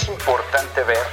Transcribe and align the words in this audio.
es 0.00 0.08
importante 0.08 0.82
ver 0.84 1.04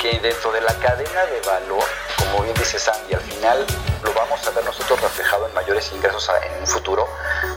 que 0.00 0.18
dentro 0.20 0.50
de 0.52 0.60
la 0.62 0.72
cadena 0.74 1.26
de 1.26 1.40
valor, 1.42 1.84
como 2.18 2.42
bien 2.42 2.54
dice 2.54 2.78
Sandy, 2.78 3.12
al 3.12 3.20
final 3.20 3.66
lo 4.02 4.12
vamos 4.14 4.46
a 4.46 4.50
ver 4.52 4.64
nosotros 4.64 5.00
reflejado 5.02 5.46
en 5.48 5.54
mayores 5.54 5.92
ingresos 5.92 6.30
en 6.42 6.60
un 6.60 6.66
futuro, 6.66 7.06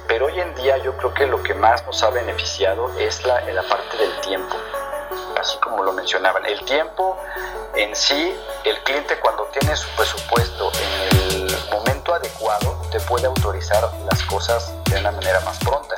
pero 0.06 0.26
hoy 0.26 0.38
en 0.40 0.54
día 0.56 0.78
yo 0.80 0.98
creo 0.98 1.14
que 1.14 1.28
lo 1.28 1.42
que 1.44 1.54
más 1.54 1.86
nos 1.86 2.04
ha 2.04 2.10
beneficiado 2.10 2.92
es 3.00 3.24
la, 3.26 3.40
la 3.42 3.64
parte 3.64 3.96
del 3.96 4.20
tiempo, 4.20 4.56
así 5.40 5.58
como 5.60 5.82
lo 5.84 5.94
mencionaban. 5.94 6.46
El 6.46 6.60
tiempo 6.66 7.18
en 7.76 7.96
sí, 7.96 8.36
el 8.66 8.84
cliente 8.84 9.18
cuando 9.20 9.46
tiene 9.46 9.78
su 9.78 9.88
presupuesto 9.96 10.72
en 10.74 11.48
el 11.48 11.58
momento 11.72 12.14
adecuado, 12.14 12.82
te 12.92 13.00
puede 13.02 13.28
autorizar 13.28 13.90
las 14.12 14.22
cosas 14.24 14.74
de 14.90 15.00
una 15.00 15.12
manera 15.12 15.40
más 15.42 15.58
pronta. 15.60 15.96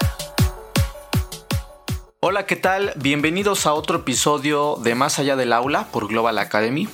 Hola, 2.22 2.46
¿qué 2.46 2.58
tal? 2.58 2.91
Bienvenidos 2.98 3.66
a 3.66 3.72
otro 3.72 4.00
episodio 4.00 4.76
de 4.84 4.94
Más 4.94 5.20
allá 5.20 5.38
del 5.38 5.54
aula 5.54 5.86
por 5.86 6.10
Global 6.10 6.38
Academy. 6.38 6.90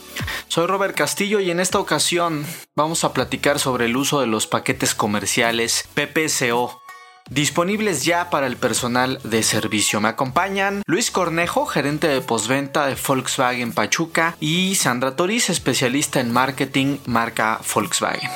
Soy 0.49 0.67
Robert 0.67 0.95
Castillo 0.95 1.39
y 1.39 1.49
en 1.49 1.59
esta 1.59 1.79
ocasión 1.79 2.45
vamos 2.75 3.03
a 3.03 3.11
platicar 3.11 3.57
sobre 3.57 3.85
el 3.85 3.97
uso 3.97 4.21
de 4.21 4.27
los 4.27 4.45
paquetes 4.45 4.93
comerciales 4.93 5.89
PPCO 5.95 6.79
disponibles 7.27 8.05
ya 8.05 8.29
para 8.29 8.45
el 8.45 8.55
personal 8.55 9.19
de 9.23 9.41
servicio. 9.41 9.99
Me 9.99 10.09
acompañan 10.09 10.83
Luis 10.85 11.09
Cornejo, 11.09 11.65
gerente 11.65 12.07
de 12.07 12.21
postventa 12.21 12.85
de 12.85 12.95
Volkswagen 12.95 13.73
Pachuca, 13.73 14.35
y 14.39 14.75
Sandra 14.75 15.15
Toriz, 15.15 15.49
especialista 15.49 16.19
en 16.19 16.31
marketing 16.31 16.99
marca 17.07 17.59
Volkswagen. 17.73 18.29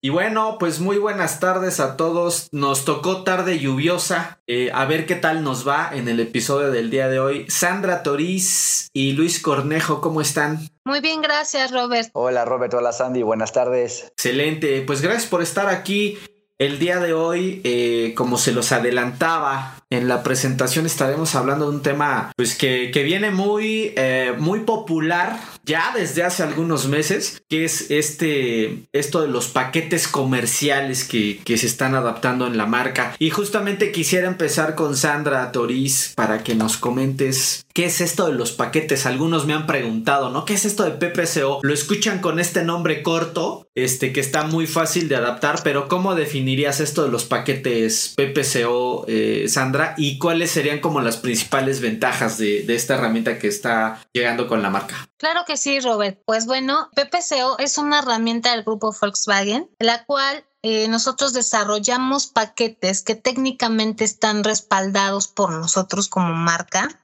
Y 0.00 0.10
bueno, 0.10 0.58
pues 0.60 0.78
muy 0.78 0.96
buenas 0.96 1.40
tardes 1.40 1.80
a 1.80 1.96
todos. 1.96 2.48
Nos 2.52 2.84
tocó 2.84 3.24
tarde 3.24 3.58
lluviosa. 3.58 4.38
Eh, 4.46 4.70
a 4.72 4.84
ver 4.84 5.06
qué 5.06 5.16
tal 5.16 5.42
nos 5.42 5.66
va 5.66 5.90
en 5.92 6.06
el 6.06 6.20
episodio 6.20 6.70
del 6.70 6.88
día 6.88 7.08
de 7.08 7.18
hoy. 7.18 7.46
Sandra 7.48 8.04
Toriz 8.04 8.90
y 8.92 9.14
Luis 9.14 9.42
Cornejo, 9.42 10.00
¿cómo 10.00 10.20
están? 10.20 10.60
Muy 10.84 11.00
bien, 11.00 11.20
gracias 11.20 11.72
Robert. 11.72 12.10
Hola 12.12 12.44
Robert, 12.44 12.72
hola 12.74 12.92
Sandy, 12.92 13.24
buenas 13.24 13.52
tardes. 13.52 14.04
Excelente, 14.12 14.82
pues 14.82 15.02
gracias 15.02 15.26
por 15.26 15.42
estar 15.42 15.66
aquí. 15.66 16.16
El 16.58 16.78
día 16.78 17.00
de 17.00 17.12
hoy, 17.12 17.60
eh, 17.64 18.14
como 18.16 18.38
se 18.38 18.52
los 18.52 18.70
adelantaba 18.70 19.77
en 19.90 20.08
la 20.08 20.22
presentación, 20.22 20.86
estaremos 20.86 21.34
hablando 21.34 21.70
de 21.70 21.76
un 21.76 21.82
tema 21.82 22.32
pues 22.36 22.56
que, 22.56 22.90
viene 23.08 23.30
muy, 23.30 23.94
eh, 23.96 24.34
muy 24.38 24.60
popular 24.60 25.40
ya 25.64 25.92
desde 25.94 26.24
hace 26.24 26.42
algunos 26.42 26.88
meses, 26.88 27.42
que 27.48 27.64
es 27.64 27.90
este, 27.90 28.84
esto 28.92 29.22
de 29.22 29.28
los 29.28 29.48
paquetes 29.48 30.08
comerciales 30.08 31.04
que, 31.04 31.40
que 31.44 31.56
se 31.56 31.66
están 31.66 31.94
adaptando 31.94 32.46
en 32.46 32.56
la 32.56 32.66
marca. 32.66 33.14
Y 33.18 33.30
justamente 33.30 33.92
quisiera 33.92 34.28
empezar 34.28 34.74
con 34.74 34.96
Sandra 34.96 35.52
Toriz 35.52 36.12
para 36.16 36.42
que 36.42 36.54
nos 36.54 36.76
comentes 36.76 37.64
qué 37.78 37.84
es 37.84 38.00
esto 38.00 38.26
de 38.26 38.34
los 38.34 38.50
paquetes. 38.52 39.06
Algunos 39.06 39.46
me 39.46 39.54
han 39.54 39.66
preguntado, 39.66 40.30
¿no? 40.30 40.44
¿Qué 40.44 40.54
es 40.54 40.64
esto 40.64 40.84
de 40.84 40.90
PPCO? 40.90 41.60
Lo 41.62 41.72
escuchan 41.72 42.18
con 42.18 42.40
este 42.40 42.64
nombre 42.64 43.04
corto, 43.04 43.67
este 43.84 44.12
que 44.12 44.20
está 44.20 44.44
muy 44.44 44.66
fácil 44.66 45.08
de 45.08 45.16
adaptar, 45.16 45.62
pero 45.62 45.88
¿cómo 45.88 46.14
definirías 46.14 46.80
esto 46.80 47.04
de 47.04 47.10
los 47.10 47.24
paquetes 47.24 48.14
PPCO, 48.16 49.04
eh, 49.08 49.46
Sandra? 49.48 49.94
¿Y 49.96 50.18
cuáles 50.18 50.50
serían 50.50 50.80
como 50.80 51.00
las 51.00 51.16
principales 51.16 51.80
ventajas 51.80 52.38
de, 52.38 52.62
de 52.62 52.74
esta 52.74 52.94
herramienta 52.94 53.38
que 53.38 53.48
está 53.48 54.00
llegando 54.12 54.48
con 54.48 54.62
la 54.62 54.70
marca? 54.70 55.08
Claro 55.16 55.40
que 55.46 55.56
sí, 55.56 55.80
Robert. 55.80 56.20
Pues 56.24 56.46
bueno, 56.46 56.90
PPCO 56.94 57.58
es 57.58 57.78
una 57.78 57.98
herramienta 58.00 58.52
del 58.52 58.64
grupo 58.64 58.94
Volkswagen, 59.00 59.68
la 59.78 60.04
cual 60.04 60.44
eh, 60.62 60.88
nosotros 60.88 61.32
desarrollamos 61.32 62.26
paquetes 62.26 63.02
que 63.02 63.14
técnicamente 63.14 64.02
están 64.02 64.42
respaldados 64.42 65.28
por 65.28 65.52
nosotros 65.52 66.08
como 66.08 66.34
marca 66.34 67.00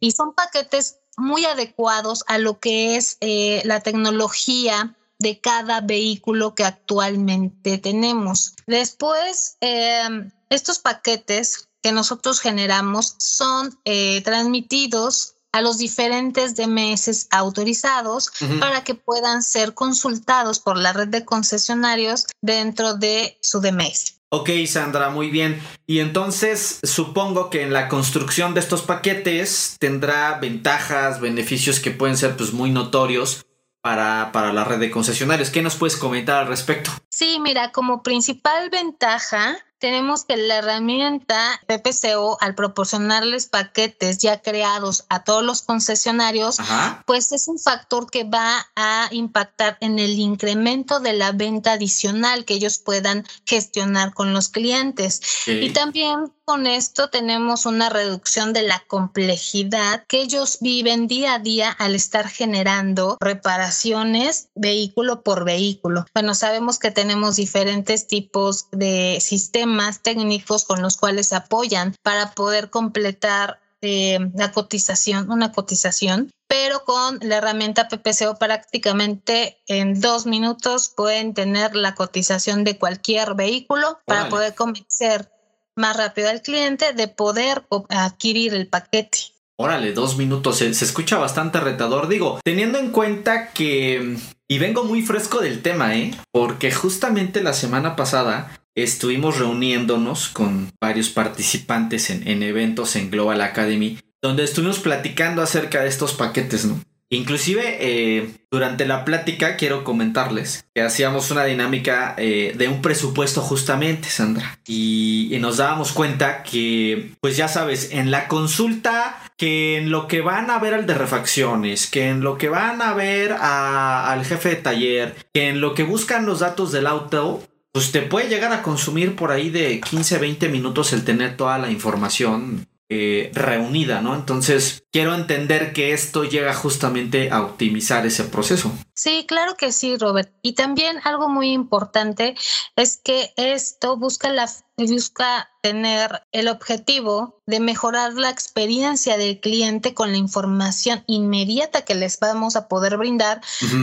y 0.00 0.12
son 0.12 0.32
paquetes 0.32 0.98
muy 1.18 1.44
adecuados 1.44 2.24
a 2.26 2.38
lo 2.38 2.58
que 2.58 2.96
es 2.96 3.18
eh, 3.20 3.60
la 3.64 3.80
tecnología 3.80 4.96
de 5.18 5.40
cada 5.40 5.80
vehículo 5.80 6.54
que 6.54 6.64
actualmente 6.64 7.78
tenemos. 7.78 8.54
Después, 8.66 9.56
em, 9.60 10.30
estos 10.50 10.78
paquetes 10.78 11.68
que 11.82 11.92
nosotros 11.92 12.40
generamos 12.40 13.14
son 13.18 13.78
eh, 13.84 14.20
transmitidos 14.22 15.34
a 15.52 15.62
los 15.62 15.78
diferentes 15.78 16.54
DMS 16.54 17.28
autorizados 17.30 18.30
para 18.60 18.84
que 18.84 18.94
puedan 18.94 19.42
ser 19.42 19.72
consultados 19.72 20.60
por 20.60 20.76
la 20.76 20.92
red 20.92 21.08
de 21.08 21.24
concesionarios 21.24 22.26
dentro 22.42 22.94
de 22.94 23.38
su 23.40 23.60
DMS. 23.60 24.16
Ok, 24.28 24.50
Sandra, 24.66 25.08
muy 25.08 25.30
bien. 25.30 25.62
Y 25.86 26.00
entonces 26.00 26.80
supongo 26.82 27.48
que 27.48 27.62
en 27.62 27.72
la 27.72 27.88
construcción 27.88 28.52
de 28.52 28.60
estos 28.60 28.82
paquetes 28.82 29.76
tendrá 29.78 30.38
ventajas, 30.38 31.20
beneficios 31.20 31.80
que 31.80 31.92
pueden 31.92 32.18
ser 32.18 32.36
pues 32.36 32.52
muy 32.52 32.70
notorios 32.70 33.45
para, 33.86 34.32
para, 34.32 34.52
la 34.52 34.64
red 34.64 34.80
de 34.80 34.90
concesionarios. 34.90 35.50
¿Qué 35.50 35.62
nos 35.62 35.76
puedes 35.76 35.96
comentar 35.96 36.38
al 36.38 36.48
respecto? 36.48 36.90
Sí, 37.08 37.38
mira, 37.38 37.70
como 37.70 38.02
principal 38.02 38.68
ventaja 38.68 39.56
tenemos 39.78 40.24
que 40.24 40.36
la 40.36 40.56
herramienta 40.56 41.60
PPCO, 41.68 42.38
al 42.40 42.56
proporcionarles 42.56 43.46
paquetes 43.46 44.18
ya 44.18 44.42
creados 44.42 45.04
a 45.08 45.22
todos 45.22 45.44
los 45.44 45.62
concesionarios, 45.62 46.56
pues 47.04 47.30
es 47.30 47.46
un 47.46 47.60
factor 47.60 48.10
que 48.10 48.24
va 48.24 48.66
a 48.74 49.06
impactar 49.12 49.76
en 49.80 50.00
el 50.00 50.18
incremento 50.18 50.98
de 50.98 51.12
la 51.12 51.30
venta 51.30 51.74
adicional 51.74 52.44
que 52.44 52.54
ellos 52.54 52.78
puedan 52.78 53.24
gestionar 53.44 54.14
con 54.14 54.32
los 54.32 54.48
clientes. 54.48 55.22
Y 55.46 55.70
también 55.70 56.32
con 56.46 56.68
esto 56.68 57.10
tenemos 57.10 57.66
una 57.66 57.88
reducción 57.88 58.52
de 58.52 58.62
la 58.62 58.80
complejidad 58.86 60.04
que 60.06 60.22
ellos 60.22 60.58
viven 60.60 61.08
día 61.08 61.34
a 61.34 61.38
día 61.40 61.70
al 61.72 61.96
estar 61.96 62.28
generando 62.28 63.18
reparaciones 63.20 64.48
vehículo 64.54 65.22
por 65.22 65.44
vehículo. 65.44 66.06
Bueno, 66.14 66.36
sabemos 66.36 66.78
que 66.78 66.92
tenemos 66.92 67.34
diferentes 67.34 68.06
tipos 68.06 68.68
de 68.70 69.18
sistemas 69.20 70.02
técnicos 70.02 70.64
con 70.64 70.82
los 70.82 70.96
cuales 70.96 71.28
se 71.28 71.36
apoyan 71.36 71.96
para 72.02 72.30
poder 72.30 72.70
completar 72.70 73.60
eh, 73.82 74.18
la 74.34 74.52
cotización, 74.52 75.30
una 75.30 75.50
cotización, 75.50 76.30
pero 76.46 76.84
con 76.84 77.18
la 77.22 77.38
herramienta 77.38 77.88
PPCO 77.88 78.36
prácticamente 78.38 79.58
en 79.66 80.00
dos 80.00 80.26
minutos 80.26 80.92
pueden 80.96 81.34
tener 81.34 81.74
la 81.74 81.96
cotización 81.96 82.62
de 82.62 82.78
cualquier 82.78 83.34
vehículo 83.34 83.98
para 84.06 84.28
poder 84.28 84.54
convencer 84.54 85.30
más 85.76 85.96
rápido 85.96 86.28
al 86.28 86.42
cliente 86.42 86.92
de 86.92 87.08
poder 87.08 87.64
adquirir 87.90 88.54
el 88.54 88.66
paquete. 88.66 89.18
Órale, 89.58 89.92
dos 89.92 90.18
minutos, 90.18 90.58
se, 90.58 90.68
escucha 90.68 91.16
bastante 91.16 91.60
retador. 91.60 92.08
Digo, 92.08 92.40
teniendo 92.44 92.78
en 92.78 92.90
cuenta 92.90 93.52
que... 93.52 94.16
Y 94.48 94.58
vengo 94.58 94.84
muy 94.84 95.02
fresco 95.02 95.40
del 95.40 95.62
tema, 95.62 95.96
¿eh? 95.96 96.14
Porque 96.30 96.70
justamente 96.70 97.42
la 97.42 97.52
semana 97.52 97.96
pasada 97.96 98.60
estuvimos 98.76 99.38
reuniéndonos 99.38 100.28
con 100.28 100.70
varios 100.80 101.08
participantes 101.08 102.10
en, 102.10 102.28
en 102.28 102.42
eventos 102.42 102.94
en 102.96 103.10
Global 103.10 103.40
Academy, 103.40 103.98
donde 104.22 104.44
estuvimos 104.44 104.78
platicando 104.78 105.42
acerca 105.42 105.80
de 105.80 105.88
estos 105.88 106.12
paquetes, 106.12 106.66
¿no? 106.66 106.80
Inclusive 107.08 107.78
eh, 107.80 108.30
durante 108.50 108.84
la 108.84 109.04
plática 109.04 109.56
quiero 109.56 109.84
comentarles 109.84 110.66
que 110.74 110.82
hacíamos 110.82 111.30
una 111.30 111.44
dinámica 111.44 112.16
eh, 112.18 112.52
de 112.56 112.66
un 112.66 112.82
presupuesto 112.82 113.42
justamente, 113.42 114.08
Sandra. 114.08 114.58
Y, 114.66 115.36
nos 115.40 115.58
dábamos 115.58 115.92
cuenta 115.92 116.42
que, 116.42 117.12
pues 117.20 117.36
ya 117.36 117.46
sabes, 117.46 117.92
en 117.92 118.10
la 118.10 118.26
consulta, 118.26 119.16
que 119.36 119.76
en 119.76 119.90
lo 119.90 120.08
que 120.08 120.20
van 120.22 120.50
a 120.50 120.58
ver 120.58 120.74
al 120.74 120.86
de 120.86 120.94
refacciones, 120.94 121.86
que 121.86 122.08
en 122.08 122.22
lo 122.22 122.36
que 122.36 122.48
van 122.48 122.82
a 122.82 122.94
ver 122.94 123.32
al 123.32 124.24
jefe 124.24 124.48
de 124.48 124.56
taller, 124.56 125.14
que 125.32 125.48
en 125.48 125.60
lo 125.60 125.74
que 125.74 125.84
buscan 125.84 126.26
los 126.26 126.40
datos 126.40 126.72
del 126.72 126.88
auto, 126.88 127.44
pues 127.70 127.92
te 127.92 128.02
puede 128.02 128.28
llegar 128.28 128.52
a 128.52 128.62
consumir 128.62 129.14
por 129.14 129.30
ahí 129.30 129.50
de 129.50 129.78
15, 129.80 130.18
20 130.18 130.48
minutos 130.48 130.92
el 130.92 131.04
tener 131.04 131.36
toda 131.36 131.58
la 131.58 131.70
información 131.70 132.66
eh, 132.88 133.30
reunida, 133.34 134.00
¿no? 134.00 134.14
Entonces, 134.14 134.84
quiero 134.92 135.14
entender 135.14 135.72
que 135.72 135.92
esto 135.92 136.24
llega 136.24 136.54
justamente 136.54 137.30
a 137.30 137.42
optimizar 137.42 138.06
ese 138.06 138.24
proceso. 138.24 138.72
Sí, 138.96 139.26
claro 139.28 139.56
que 139.56 139.72
sí, 139.72 139.96
Robert. 139.98 140.32
Y 140.40 140.54
también 140.54 140.98
algo 141.04 141.28
muy 141.28 141.52
importante 141.52 142.34
es 142.76 142.96
que 142.96 143.34
esto 143.36 143.98
busca 143.98 144.32
la 144.32 144.48
busca 144.76 145.48
tener 145.62 146.22
el 146.32 146.48
objetivo 146.48 147.40
de 147.46 147.60
mejorar 147.60 148.12
la 148.14 148.30
experiencia 148.30 149.16
del 149.16 149.40
cliente 149.40 149.94
con 149.94 150.12
la 150.12 150.18
información 150.18 151.02
inmediata 151.06 151.82
que 151.82 151.94
les 151.94 152.20
vamos 152.20 152.56
a 152.56 152.68
poder 152.68 152.96
brindar 152.98 153.40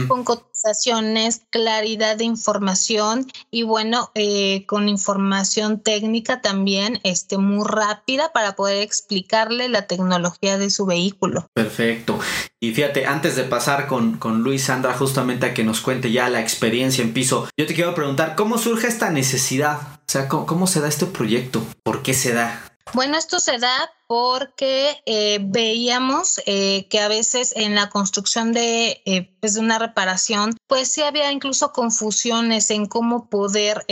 con 0.08 0.24
cotizaciones, 0.24 1.42
claridad 1.50 2.16
de 2.16 2.24
información 2.24 3.26
y 3.50 3.64
bueno, 3.64 4.12
eh, 4.14 4.64
con 4.66 4.88
información 4.88 5.80
técnica 5.80 6.40
también 6.40 7.00
este, 7.02 7.38
muy 7.38 7.66
rápida 7.66 8.32
para 8.32 8.54
poder 8.54 8.82
explicarle 8.82 9.68
la 9.68 9.86
tecnología 9.86 10.58
de 10.58 10.70
su 10.70 10.86
vehículo. 10.86 11.48
Perfecto. 11.52 12.18
Y 12.60 12.72
fíjate, 12.72 13.04
antes 13.04 13.36
de 13.36 13.44
pasar 13.44 13.86
con, 13.88 14.16
con 14.16 14.42
Luis 14.42 14.64
Sandra 14.64 14.94
justamente 15.04 15.44
a 15.44 15.52
que 15.52 15.64
nos 15.64 15.82
cuente 15.82 16.10
ya 16.10 16.30
la 16.30 16.40
experiencia 16.40 17.04
en 17.04 17.12
piso, 17.12 17.46
yo 17.58 17.66
te 17.66 17.74
quiero 17.74 17.94
preguntar, 17.94 18.36
¿cómo 18.36 18.56
surge 18.56 18.86
esta 18.86 19.10
necesidad 19.10 20.00
O 20.00 20.10
sea, 20.10 20.28
¿cómo, 20.28 20.66
se 20.66 20.80
da 20.80 20.88
este 20.88 21.04
proyecto? 21.04 21.62
¿Por 21.82 22.02
qué 22.02 22.14
se 22.14 22.32
da? 22.32 22.62
Bueno, 22.94 23.18
esto 23.18 23.38
se 23.38 23.58
da 23.58 23.90
porque 24.06 25.02
eh, 25.04 25.40
veíamos 25.42 26.40
eh, 26.46 26.86
que 26.88 27.00
a 27.00 27.08
veces 27.08 27.52
en 27.54 27.74
la 27.74 27.90
construcción 27.90 28.52
de, 28.52 29.02
eh, 29.04 29.36
pues 29.40 29.54
de 29.54 29.60
una 29.60 29.78
reparación, 29.78 30.56
pues 30.68 30.88
sí 30.88 31.02
había 31.02 31.30
incluso 31.30 31.72
confusiones 31.72 32.70
en 32.70 32.86
cómo 32.86 33.28
poder 33.28 33.84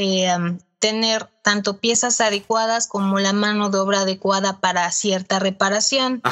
tener 0.79 1.31
tanto 1.43 1.79
piezas 1.79 2.23
adecuadas 2.23 2.87
como 2.87 3.19
la 3.19 3.35
mano 3.35 3.69
de 3.69 3.79
obra 3.79 4.01
adecuada 4.01 4.61
para 4.61 4.91
cierta 4.93 5.39
reparación. 5.39 6.23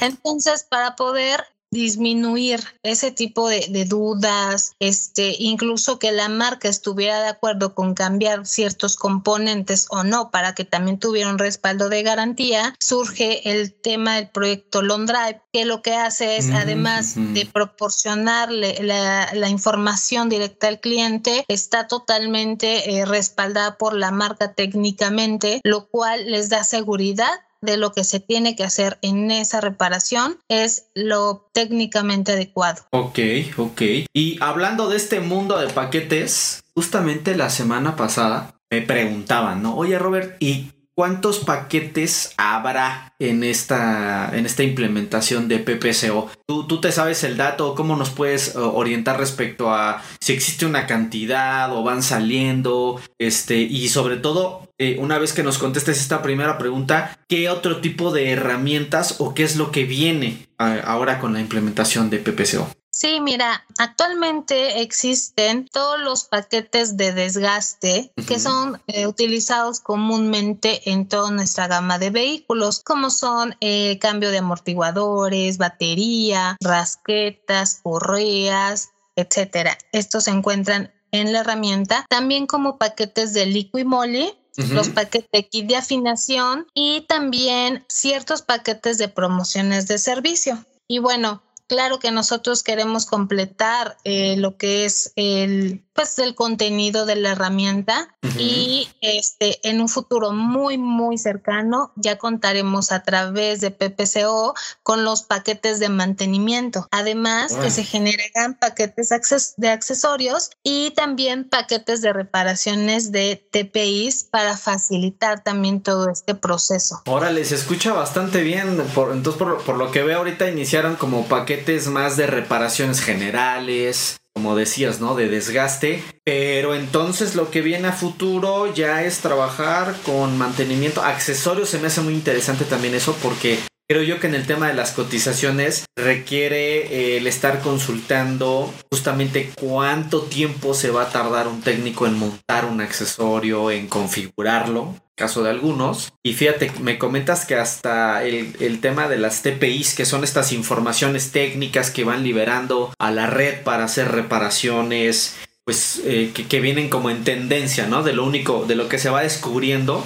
Entonces, 0.00 0.66
para 0.68 0.94
poder 0.94 1.44
disminuir 1.76 2.60
ese 2.82 3.10
tipo 3.10 3.48
de, 3.48 3.84
dudas, 3.86 4.72
este, 4.80 5.36
incluso 5.38 5.98
que 5.98 6.10
la 6.10 6.28
marca 6.28 6.68
estuviera 6.68 7.20
de 7.20 7.28
acuerdo 7.28 7.74
con 7.74 7.94
cambiar 7.94 8.46
ciertos 8.46 8.96
componentes 8.96 9.86
o 9.90 10.02
no 10.02 10.30
para 10.30 10.54
que 10.54 10.64
también 10.64 10.98
tuviera 10.98 11.30
un 11.30 11.38
respaldo 11.38 11.88
de 11.88 12.02
garantía, 12.02 12.74
surge 12.80 13.50
el 13.50 13.72
tema 13.72 14.16
del 14.16 14.28
proyecto 14.30 14.82
Long 14.82 15.06
Drive, 15.06 15.42
que 15.52 15.64
lo 15.64 15.82
que 15.82 15.94
hace 15.94 16.38
es, 16.38 16.50
además 16.50 17.14
de 17.16 17.46
proporcionarle 17.46 18.78
la, 18.82 19.48
información 19.48 20.28
directa 20.28 20.68
al 20.68 20.80
cliente, 20.80 21.44
está 21.48 21.86
totalmente 21.86 22.96
eh, 22.96 23.04
respaldada 23.04 23.78
por 23.78 23.94
la 23.94 24.10
marca 24.10 24.54
técnicamente, 24.54 25.60
lo 25.62 25.86
cual 25.86 26.30
les 26.30 26.48
da 26.48 26.64
seguridad 26.64 27.45
de 27.60 27.76
lo 27.76 27.92
que 27.92 28.04
se 28.04 28.20
tiene 28.20 28.56
que 28.56 28.64
hacer 28.64 28.98
en 29.02 29.30
esa 29.30 29.60
reparación 29.60 30.38
es 30.48 30.86
lo 30.94 31.48
técnicamente 31.52 32.32
adecuado. 32.32 32.82
Ok, 32.90 33.18
ok. 33.56 33.82
Y 34.12 34.38
hablando 34.40 34.88
de 34.88 34.96
este 34.96 35.20
mundo 35.20 35.58
de 35.58 35.68
paquetes, 35.68 36.62
justamente 36.74 37.36
la 37.36 37.50
semana 37.50 37.96
pasada 37.96 38.54
me 38.70 38.82
preguntaban, 38.82 39.62
¿no? 39.62 39.76
Oye 39.76 39.98
Robert, 39.98 40.36
¿y 40.40 40.72
¿Cuántos 40.96 41.40
paquetes 41.40 42.32
habrá 42.38 43.12
en 43.18 43.44
esta, 43.44 44.34
en 44.34 44.46
esta 44.46 44.62
implementación 44.62 45.46
de 45.46 45.58
PPCO? 45.58 46.30
¿Tú, 46.46 46.66
¿Tú 46.66 46.80
te 46.80 46.90
sabes 46.90 47.22
el 47.22 47.36
dato? 47.36 47.74
¿Cómo 47.74 47.96
nos 47.96 48.08
puedes 48.08 48.54
eh, 48.54 48.58
orientar 48.58 49.18
respecto 49.18 49.74
a 49.74 50.02
si 50.20 50.32
existe 50.32 50.64
una 50.64 50.86
cantidad 50.86 51.70
o 51.76 51.82
van 51.82 52.02
saliendo? 52.02 52.98
Este, 53.18 53.58
y 53.58 53.90
sobre 53.90 54.16
todo, 54.16 54.70
eh, 54.78 54.96
una 54.98 55.18
vez 55.18 55.34
que 55.34 55.42
nos 55.42 55.58
contestes 55.58 56.00
esta 56.00 56.22
primera 56.22 56.56
pregunta, 56.56 57.18
¿qué 57.28 57.50
otro 57.50 57.82
tipo 57.82 58.10
de 58.10 58.30
herramientas 58.30 59.16
o 59.18 59.34
qué 59.34 59.42
es 59.42 59.56
lo 59.56 59.72
que 59.72 59.84
viene 59.84 60.48
eh, 60.58 60.80
ahora 60.82 61.18
con 61.18 61.34
la 61.34 61.40
implementación 61.40 62.08
de 62.08 62.20
PPCO? 62.20 62.70
Sí, 62.98 63.20
mira, 63.20 63.62
actualmente 63.76 64.80
existen 64.80 65.68
todos 65.70 66.00
los 66.00 66.24
paquetes 66.24 66.96
de 66.96 67.12
desgaste 67.12 68.10
que 68.26 68.40
son 68.40 68.80
eh, 68.86 69.06
utilizados 69.06 69.80
comúnmente 69.80 70.90
en 70.90 71.06
toda 71.06 71.30
nuestra 71.30 71.68
gama 71.68 71.98
de 71.98 72.08
vehículos, 72.08 72.80
como 72.82 73.10
son 73.10 73.54
eh, 73.60 73.98
cambio 73.98 74.30
de 74.30 74.38
amortiguadores, 74.38 75.58
batería, 75.58 76.56
rasquetas, 76.62 77.80
correas, 77.82 78.92
etcétera. 79.14 79.76
Estos 79.92 80.24
se 80.24 80.30
encuentran 80.30 80.90
en 81.12 81.34
la 81.34 81.40
herramienta, 81.40 82.06
también 82.08 82.46
como 82.46 82.78
paquetes 82.78 83.34
de 83.34 83.44
Liquimoli, 83.44 84.32
los 84.70 84.88
paquetes 84.88 85.28
de 85.30 85.46
kit 85.46 85.66
de 85.66 85.76
afinación 85.76 86.66
y 86.72 87.02
también 87.02 87.84
ciertos 87.90 88.40
paquetes 88.40 88.96
de 88.96 89.08
promociones 89.08 89.86
de 89.86 89.98
servicio. 89.98 90.64
Y 90.88 91.00
bueno, 91.00 91.42
claro 91.66 91.98
que 91.98 92.10
nosotros 92.10 92.62
queremos 92.62 93.06
completar 93.06 93.96
eh, 94.04 94.36
lo 94.36 94.56
que 94.56 94.84
es 94.84 95.12
el, 95.16 95.85
pues, 95.96 96.18
el 96.18 96.34
contenido 96.34 97.06
de 97.06 97.16
la 97.16 97.32
herramienta 97.32 98.14
y 98.38 98.88
este, 99.00 99.66
en 99.68 99.80
un 99.80 99.88
futuro 99.88 100.32
muy, 100.32 100.78
muy 100.78 101.16
cercano 101.16 101.92
ya 101.96 102.18
contaremos 102.18 102.92
a 102.92 103.02
través 103.02 103.60
de 103.60 103.70
PPCO 103.70 104.54
con 104.82 105.04
los 105.04 105.22
paquetes 105.22 105.80
de 105.80 105.88
mantenimiento. 105.88 106.86
Además 106.90 107.54
que 107.54 107.70
se 107.70 107.82
generarán 107.82 108.58
paquetes 108.58 109.08
de 109.56 109.70
accesorios 109.70 110.50
y 110.62 110.90
también 110.90 111.48
paquetes 111.48 112.02
de 112.02 112.12
reparaciones 112.12 113.10
de 113.10 113.48
TPIs 113.50 114.24
para 114.24 114.56
facilitar 114.56 115.42
también 115.42 115.82
todo 115.82 116.10
este 116.10 116.34
proceso. 116.34 117.02
Órale, 117.06 117.44
se 117.44 117.54
escucha 117.54 117.92
bastante 117.92 118.42
bien. 118.42 118.76
Por, 118.94 119.12
entonces, 119.12 119.38
por, 119.38 119.62
por 119.64 119.76
lo 119.76 119.90
que 119.90 120.02
veo 120.02 120.18
ahorita 120.18 120.50
iniciaron 120.50 120.96
como 120.96 121.26
paquetes 121.26 121.88
más 121.88 122.16
de 122.16 122.26
reparaciones 122.26 123.00
generales, 123.00 124.18
como 124.36 124.54
decías, 124.54 125.00
¿no? 125.00 125.14
De 125.14 125.30
desgaste. 125.30 126.04
Pero 126.22 126.74
entonces 126.74 127.36
lo 127.36 127.50
que 127.50 127.62
viene 127.62 127.88
a 127.88 127.92
futuro 127.92 128.72
ya 128.74 129.02
es 129.02 129.20
trabajar 129.20 129.96
con 130.04 130.36
mantenimiento. 130.36 131.02
Accesorios 131.02 131.70
se 131.70 131.78
me 131.78 131.86
hace 131.86 132.02
muy 132.02 132.12
interesante 132.12 132.66
también 132.66 132.94
eso 132.94 133.16
porque 133.22 133.58
Creo 133.88 134.02
yo 134.02 134.18
que 134.18 134.26
en 134.26 134.34
el 134.34 134.48
tema 134.48 134.66
de 134.66 134.74
las 134.74 134.90
cotizaciones 134.90 135.84
requiere 135.96 136.86
eh, 136.88 137.18
el 137.18 137.28
estar 137.28 137.60
consultando 137.60 138.74
justamente 138.90 139.52
cuánto 139.56 140.22
tiempo 140.22 140.74
se 140.74 140.90
va 140.90 141.02
a 141.02 141.10
tardar 141.10 141.46
un 141.46 141.60
técnico 141.60 142.08
en 142.08 142.18
montar 142.18 142.64
un 142.64 142.80
accesorio, 142.80 143.70
en 143.70 143.86
configurarlo, 143.86 144.96
caso 145.16 145.42
de 145.42 145.50
algunos. 145.50 146.12
Y 146.22 146.34
fíjate, 146.34 146.72
me 146.80 146.98
comentas 146.98 147.44
que 147.44 147.56
hasta 147.56 148.24
el, 148.24 148.80
tema 148.80 149.08
de 149.08 149.18
las 149.18 149.42
TPIs, 149.42 149.94
que 149.94 150.04
son 150.04 150.22
estas 150.22 150.52
informaciones 150.52 151.32
técnicas 151.32 151.90
que 151.90 152.04
van 152.04 152.22
liberando 152.22 152.94
a 152.98 153.10
la 153.10 153.26
red 153.26 153.62
para 153.62 153.84
hacer 153.84 154.12
reparaciones, 154.12 155.36
pues 155.64 156.02
eh, 156.04 156.30
que, 156.34 156.46
que 156.46 156.60
vienen 156.60 156.88
como 156.88 157.10
en 157.10 157.24
tendencia, 157.24 157.86
¿no? 157.86 158.02
De 158.02 158.12
lo 158.12 158.24
único, 158.24 158.66
de 158.66 158.76
lo 158.76 158.88
que 158.88 158.98
se 158.98 159.10
va 159.10 159.22
descubriendo 159.22 160.04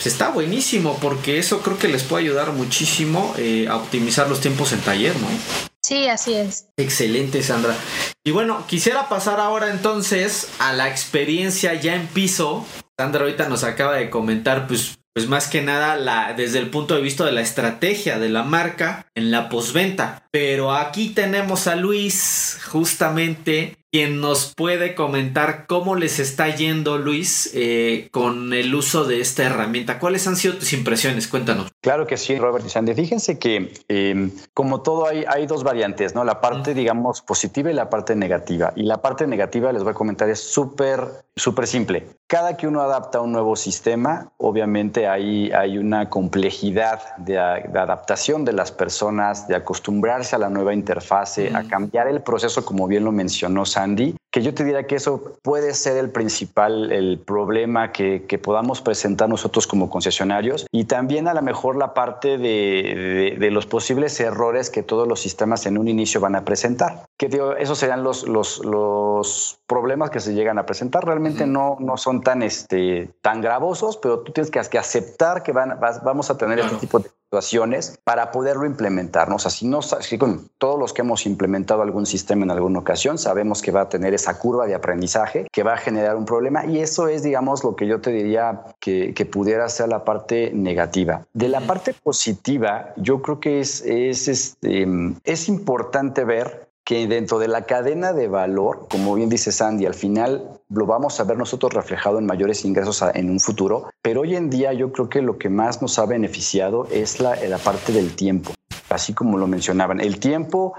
pues 0.00 0.14
está 0.14 0.30
buenísimo 0.30 0.98
porque 1.02 1.38
eso 1.38 1.60
creo 1.60 1.78
que 1.78 1.86
les 1.86 2.04
puede 2.04 2.24
ayudar 2.24 2.52
muchísimo 2.52 3.34
eh, 3.36 3.66
a 3.68 3.76
optimizar 3.76 4.30
los 4.30 4.40
tiempos 4.40 4.72
en 4.72 4.80
taller, 4.80 5.14
¿no? 5.16 5.69
Sí, 5.90 6.06
así 6.06 6.34
es. 6.34 6.68
Excelente, 6.76 7.42
Sandra. 7.42 7.74
Y 8.22 8.30
bueno, 8.30 8.64
quisiera 8.68 9.08
pasar 9.08 9.40
ahora 9.40 9.72
entonces 9.72 10.48
a 10.60 10.72
la 10.72 10.88
experiencia 10.88 11.74
ya 11.74 11.96
en 11.96 12.06
piso. 12.06 12.64
Sandra 12.96 13.22
ahorita 13.22 13.48
nos 13.48 13.64
acaba 13.64 13.96
de 13.96 14.08
comentar, 14.08 14.68
pues, 14.68 15.00
pues 15.12 15.26
más 15.26 15.48
que 15.48 15.62
nada 15.62 15.96
la, 15.96 16.32
desde 16.34 16.60
el 16.60 16.70
punto 16.70 16.94
de 16.94 17.00
vista 17.00 17.24
de 17.24 17.32
la 17.32 17.40
estrategia 17.40 18.20
de 18.20 18.28
la 18.28 18.44
marca 18.44 19.04
en 19.16 19.32
la 19.32 19.48
posventa. 19.48 20.28
Pero 20.30 20.76
aquí 20.76 21.08
tenemos 21.08 21.66
a 21.66 21.74
Luis 21.74 22.60
justamente 22.70 23.79
quien 23.90 24.20
nos 24.20 24.54
puede 24.54 24.94
comentar 24.94 25.66
cómo 25.66 25.96
les 25.96 26.20
está 26.20 26.48
yendo, 26.54 26.98
Luis, 26.98 27.50
eh, 27.54 28.08
con 28.12 28.52
el 28.52 28.74
uso 28.74 29.04
de 29.04 29.20
esta 29.20 29.44
herramienta. 29.44 29.98
¿Cuáles 29.98 30.26
han 30.26 30.36
sido 30.36 30.54
tus 30.54 30.72
impresiones? 30.72 31.26
Cuéntanos. 31.26 31.70
Claro 31.80 32.06
que 32.06 32.16
sí, 32.16 32.38
Robert 32.38 32.64
y 32.64 32.70
Sandy. 32.70 32.94
Fíjense 32.94 33.38
que 33.38 33.72
em, 33.88 34.30
como 34.54 34.82
todo 34.82 35.08
hay, 35.08 35.24
hay 35.26 35.46
dos 35.46 35.64
variantes, 35.64 36.14
¿no? 36.14 36.24
La 36.24 36.40
parte, 36.40 36.74
digamos, 36.74 37.20
positiva 37.22 37.70
y 37.70 37.74
la 37.74 37.90
parte 37.90 38.14
negativa. 38.14 38.72
Y 38.76 38.84
la 38.84 39.02
parte 39.02 39.26
negativa, 39.26 39.72
les 39.72 39.82
voy 39.82 39.90
a 39.90 39.94
comentar, 39.94 40.28
es 40.28 40.40
súper, 40.40 41.00
súper 41.34 41.66
simple. 41.66 42.06
Cada 42.28 42.56
que 42.56 42.68
uno 42.68 42.82
adapta 42.82 43.20
un 43.20 43.32
nuevo 43.32 43.56
sistema, 43.56 44.30
obviamente 44.36 45.08
hay, 45.08 45.50
hay 45.50 45.78
una 45.78 46.08
complejidad 46.08 47.16
de, 47.16 47.32
de 47.32 47.78
adaptación 47.78 48.44
de 48.44 48.52
las 48.52 48.70
personas, 48.70 49.48
de 49.48 49.56
acostumbrarse 49.56 50.36
a 50.36 50.38
la 50.38 50.48
nueva 50.48 50.72
interfase, 50.72 51.50
a 51.52 51.64
cambiar 51.64 52.06
el 52.06 52.22
proceso, 52.22 52.64
como 52.64 52.86
bien 52.86 53.02
lo 53.04 53.10
mencionó 53.10 53.64
Sandy, 53.64 53.79
Sandy. 53.80 54.14
Que 54.30 54.42
yo 54.42 54.54
te 54.54 54.64
diría 54.64 54.86
que 54.86 54.96
eso 54.96 55.34
puede 55.42 55.74
ser 55.74 55.96
el 55.96 56.10
principal 56.10 56.92
el 56.92 57.18
problema 57.18 57.92
que, 57.92 58.26
que 58.26 58.38
podamos 58.38 58.80
presentar 58.80 59.28
nosotros 59.28 59.66
como 59.66 59.90
concesionarios 59.90 60.66
y 60.70 60.84
también 60.84 61.26
a 61.26 61.34
lo 61.34 61.42
mejor 61.42 61.76
la 61.76 61.94
parte 61.94 62.38
de, 62.38 63.36
de, 63.38 63.50
los 63.50 63.66
posibles 63.66 64.18
errores 64.20 64.70
que 64.70 64.82
todos 64.82 65.08
los 65.08 65.20
sistemas 65.20 65.66
en 65.66 65.78
un 65.78 65.88
inicio 65.88 66.20
van 66.20 66.36
a 66.36 66.44
presentar. 66.44 67.04
Que 67.18 67.28
digo, 67.28 67.56
esos 67.56 67.78
serían 67.78 68.04
los, 68.04 68.28
los, 68.28 68.64
los 68.64 69.58
problemas 69.66 70.10
que 70.10 70.20
se 70.20 70.34
llegan 70.34 70.58
a 70.58 70.66
presentar. 70.66 71.04
Realmente 71.04 71.46
no, 71.46 71.76
no 71.80 71.96
son 71.96 72.22
tan, 72.22 72.42
este, 72.42 73.10
tan 73.20 73.40
gravosos, 73.40 73.96
pero 73.96 74.20
tú 74.20 74.32
tienes 74.32 74.50
que, 74.50 74.60
que 74.60 74.78
aceptar 74.78 75.42
que 75.42 75.52
van, 75.52 75.78
vamos 76.04 76.30
a 76.30 76.38
tener 76.38 76.60
este 76.60 76.76
tipo 76.76 77.00
de 77.00 77.10
situaciones 77.30 77.98
para 78.02 78.32
poderlo 78.32 78.66
implementar. 78.66 79.28
¿no? 79.28 79.36
O 79.36 79.38
sea, 79.38 79.50
si, 79.50 79.66
no, 79.66 79.82
si 79.82 80.18
con 80.18 80.50
todos 80.58 80.78
los 80.78 80.92
que 80.92 81.02
hemos 81.02 81.26
implementado 81.26 81.82
algún 81.82 82.06
sistema 82.06 82.44
en 82.44 82.50
alguna 82.50 82.80
ocasión, 82.80 83.18
sabemos 83.18 83.62
que 83.62 83.70
va 83.70 83.82
a 83.82 83.88
tener 83.88 84.14
esa 84.20 84.38
curva 84.38 84.66
de 84.66 84.74
aprendizaje 84.74 85.46
que 85.50 85.62
va 85.62 85.74
a 85.74 85.76
generar 85.76 86.16
un 86.16 86.24
problema 86.24 86.66
y 86.66 86.78
eso 86.78 87.08
es, 87.08 87.22
digamos, 87.22 87.64
lo 87.64 87.74
que 87.74 87.86
yo 87.86 88.00
te 88.00 88.10
diría 88.10 88.62
que, 88.78 89.14
que 89.14 89.24
pudiera 89.26 89.68
ser 89.68 89.88
la 89.88 90.04
parte 90.04 90.52
negativa. 90.54 91.22
De 91.32 91.48
la 91.48 91.60
parte 91.60 91.94
positiva, 91.94 92.92
yo 92.96 93.22
creo 93.22 93.40
que 93.40 93.60
es, 93.60 93.82
es, 93.82 94.28
este, 94.28 94.86
es 95.24 95.48
importante 95.48 96.24
ver 96.24 96.68
que 96.84 97.06
dentro 97.06 97.38
de 97.38 97.48
la 97.48 97.62
cadena 97.62 98.12
de 98.12 98.26
valor, 98.26 98.88
como 98.90 99.14
bien 99.14 99.28
dice 99.28 99.52
Sandy, 99.52 99.86
al 99.86 99.94
final 99.94 100.60
lo 100.68 100.86
vamos 100.86 101.20
a 101.20 101.24
ver 101.24 101.36
nosotros 101.36 101.72
reflejado 101.72 102.18
en 102.18 102.26
mayores 102.26 102.64
ingresos 102.64 103.04
en 103.14 103.30
un 103.30 103.38
futuro, 103.38 103.90
pero 104.02 104.22
hoy 104.22 104.34
en 104.34 104.50
día 104.50 104.72
yo 104.72 104.90
creo 104.92 105.08
que 105.08 105.22
lo 105.22 105.38
que 105.38 105.48
más 105.48 105.82
nos 105.82 105.98
ha 105.98 106.06
beneficiado 106.06 106.88
es 106.90 107.20
la, 107.20 107.36
la 107.36 107.58
parte 107.58 107.92
del 107.92 108.16
tiempo, 108.16 108.52
así 108.88 109.12
como 109.12 109.38
lo 109.38 109.46
mencionaban. 109.46 110.00
El 110.00 110.18
tiempo 110.18 110.74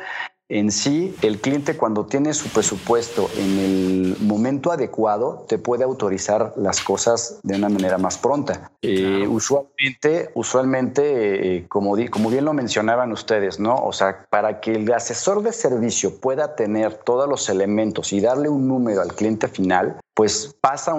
en 0.52 0.70
sí, 0.70 1.16
el 1.22 1.40
cliente 1.40 1.78
cuando 1.78 2.06
tiene 2.06 2.34
su 2.34 2.50
presupuesto 2.50 3.30
en 3.38 3.58
el 3.58 4.18
momento 4.20 4.74
adecuado, 4.74 5.46
te 5.48 5.58
puede 5.58 5.86
autorizar 5.86 6.54
las 6.58 6.82
cosas 6.82 7.40
de 7.44 7.56
una 7.56 7.70
manera 7.70 7.98
más 7.98 8.18
pronta. 8.18 8.70
Eh, 8.82 9.26
usualmente, 9.30 10.30
usualmente 10.34 11.56
eh, 11.56 11.66
como, 11.70 11.96
como 12.10 12.30
bien 12.30 12.44
lo 12.44 12.54
mencionaban 12.54 13.14
ustedes, 13.14 13.62
¿no? 13.62 13.76
O 13.76 13.94
sea, 13.94 14.26
para 14.30 14.60
que 14.60 14.74
el 14.74 14.92
asesor 14.92 15.42
de 15.42 15.54
servicio 15.54 16.20
pueda 16.20 16.54
tener 16.54 16.96
todos 16.96 17.30
los 17.30 17.48
elementos 17.48 18.12
y 18.12 18.20
darle 18.20 18.50
un 18.50 18.68
número 18.68 19.02
al 19.02 19.16
cliente 19.16 19.48
final, 19.48 20.01
pues 20.14 20.56
pasa 20.60 20.94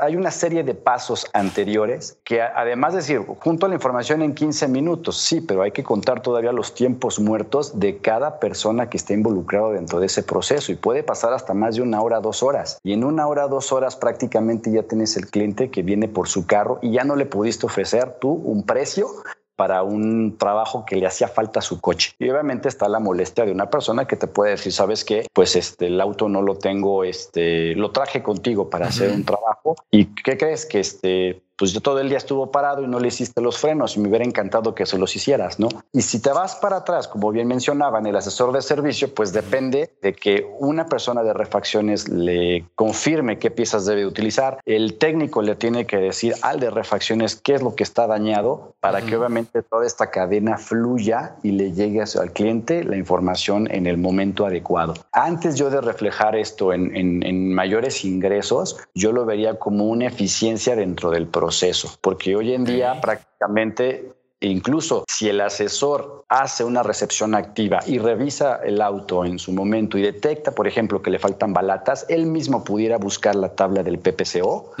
hay 0.00 0.16
una 0.16 0.30
serie 0.30 0.62
de 0.62 0.74
pasos 0.74 1.26
anteriores 1.32 2.18
que 2.24 2.40
además 2.40 2.92
de 2.92 3.00
decir, 3.00 3.20
junto 3.40 3.66
a 3.66 3.68
la 3.68 3.74
información 3.74 4.22
en 4.22 4.34
15 4.34 4.68
minutos, 4.68 5.18
sí, 5.18 5.40
pero 5.40 5.62
hay 5.62 5.72
que 5.72 5.82
contar 5.82 6.22
todavía 6.22 6.52
los 6.52 6.74
tiempos 6.74 7.18
muertos 7.18 7.78
de 7.78 7.98
cada 7.98 8.38
persona 8.38 8.88
que 8.88 8.96
esté 8.96 9.14
involucrado 9.14 9.72
dentro 9.72 10.00
de 10.00 10.06
ese 10.06 10.22
proceso 10.22 10.72
y 10.72 10.76
puede 10.76 11.02
pasar 11.02 11.32
hasta 11.32 11.54
más 11.54 11.76
de 11.76 11.82
una 11.82 12.00
hora, 12.00 12.20
dos 12.20 12.42
horas. 12.42 12.78
Y 12.82 12.92
en 12.92 13.04
una 13.04 13.26
hora, 13.26 13.48
dos 13.48 13.72
horas 13.72 13.96
prácticamente 13.96 14.70
ya 14.70 14.84
tienes 14.84 15.16
el 15.16 15.26
cliente 15.26 15.70
que 15.70 15.82
viene 15.82 16.08
por 16.08 16.28
su 16.28 16.46
carro 16.46 16.78
y 16.82 16.92
ya 16.92 17.04
no 17.04 17.16
le 17.16 17.26
pudiste 17.26 17.66
ofrecer 17.66 18.18
tú 18.20 18.30
un 18.30 18.64
precio 18.64 19.08
para 19.56 19.82
un 19.82 20.36
trabajo 20.38 20.84
que 20.84 20.96
le 20.96 21.06
hacía 21.06 21.28
falta 21.28 21.60
a 21.60 21.62
su 21.62 21.80
coche. 21.80 22.12
Y 22.18 22.28
obviamente 22.30 22.68
está 22.68 22.88
la 22.88 22.98
molestia 22.98 23.44
de 23.44 23.52
una 23.52 23.70
persona 23.70 24.06
que 24.06 24.16
te 24.16 24.26
puede 24.26 24.52
decir, 24.52 24.72
¿sabes 24.72 25.04
qué? 25.04 25.26
Pues 25.32 25.56
este, 25.56 25.86
el 25.86 26.00
auto 26.00 26.28
no 26.28 26.42
lo 26.42 26.56
tengo, 26.56 27.04
este, 27.04 27.74
lo 27.74 27.90
traje 27.90 28.22
contigo 28.22 28.70
para 28.70 28.86
hacer 28.86 29.12
un 29.12 29.24
trabajo. 29.24 29.76
¿Y 29.90 30.06
qué 30.06 30.36
crees? 30.36 30.66
Que 30.66 30.80
este, 30.80 31.42
pues 31.62 31.72
yo 31.72 31.80
todo 31.80 32.00
el 32.00 32.08
día 32.08 32.18
estuvo 32.18 32.50
parado 32.50 32.82
y 32.82 32.88
no 32.88 32.98
le 32.98 33.06
hiciste 33.06 33.40
los 33.40 33.56
frenos 33.56 33.96
y 33.96 34.00
me 34.00 34.08
hubiera 34.08 34.24
encantado 34.24 34.74
que 34.74 34.84
se 34.84 34.98
los 34.98 35.14
hicieras, 35.14 35.60
¿no? 35.60 35.68
Y 35.92 36.02
si 36.02 36.20
te 36.20 36.32
vas 36.32 36.56
para 36.56 36.78
atrás, 36.78 37.06
como 37.06 37.30
bien 37.30 37.46
mencionaban, 37.46 38.04
el 38.04 38.16
asesor 38.16 38.50
de 38.50 38.60
servicio, 38.62 39.14
pues 39.14 39.32
depende 39.32 39.92
de 40.02 40.12
que 40.12 40.44
una 40.58 40.86
persona 40.86 41.22
de 41.22 41.32
refacciones 41.32 42.08
le 42.08 42.64
confirme 42.74 43.38
qué 43.38 43.52
piezas 43.52 43.86
debe 43.86 44.06
utilizar, 44.06 44.58
el 44.64 44.98
técnico 44.98 45.40
le 45.40 45.54
tiene 45.54 45.86
que 45.86 45.98
decir 45.98 46.34
al 46.42 46.58
de 46.58 46.68
refacciones 46.68 47.36
qué 47.36 47.54
es 47.54 47.62
lo 47.62 47.76
que 47.76 47.84
está 47.84 48.08
dañado 48.08 48.74
para 48.80 49.00
que 49.02 49.16
obviamente 49.16 49.62
toda 49.62 49.86
esta 49.86 50.10
cadena 50.10 50.58
fluya 50.58 51.36
y 51.44 51.52
le 51.52 51.70
llegue 51.70 52.02
al 52.02 52.32
cliente 52.32 52.82
la 52.82 52.96
información 52.96 53.70
en 53.70 53.86
el 53.86 53.98
momento 53.98 54.46
adecuado. 54.46 54.94
Antes 55.12 55.54
yo 55.54 55.70
de 55.70 55.80
reflejar 55.80 56.34
esto 56.34 56.72
en, 56.72 56.92
en 56.96 57.54
mayores 57.54 58.04
ingresos, 58.04 58.80
yo 58.96 59.12
lo 59.12 59.24
vería 59.24 59.60
como 59.60 59.84
una 59.84 60.08
eficiencia 60.08 60.74
dentro 60.74 61.12
del 61.12 61.28
proceso 61.28 61.51
proceso, 61.52 61.98
porque 62.00 62.34
hoy 62.34 62.54
en 62.54 62.64
día 62.64 62.98
prácticamente 62.98 64.14
incluso 64.42 65.04
si 65.08 65.28
el 65.28 65.40
asesor 65.40 66.24
hace 66.28 66.64
una 66.64 66.82
recepción 66.82 67.34
activa 67.34 67.80
y 67.86 67.98
revisa 67.98 68.56
el 68.64 68.80
auto 68.80 69.24
en 69.24 69.38
su 69.38 69.52
momento 69.52 69.98
y 69.98 70.02
detecta, 70.02 70.52
por 70.52 70.66
ejemplo, 70.66 71.02
que 71.02 71.10
le 71.10 71.18
faltan 71.18 71.52
balatas, 71.52 72.06
él 72.08 72.26
mismo 72.26 72.64
pudiera 72.64 72.96
buscar 72.96 73.34
la 73.34 73.50
tabla 73.50 73.82
del 73.82 73.98
PPCO 73.98 74.72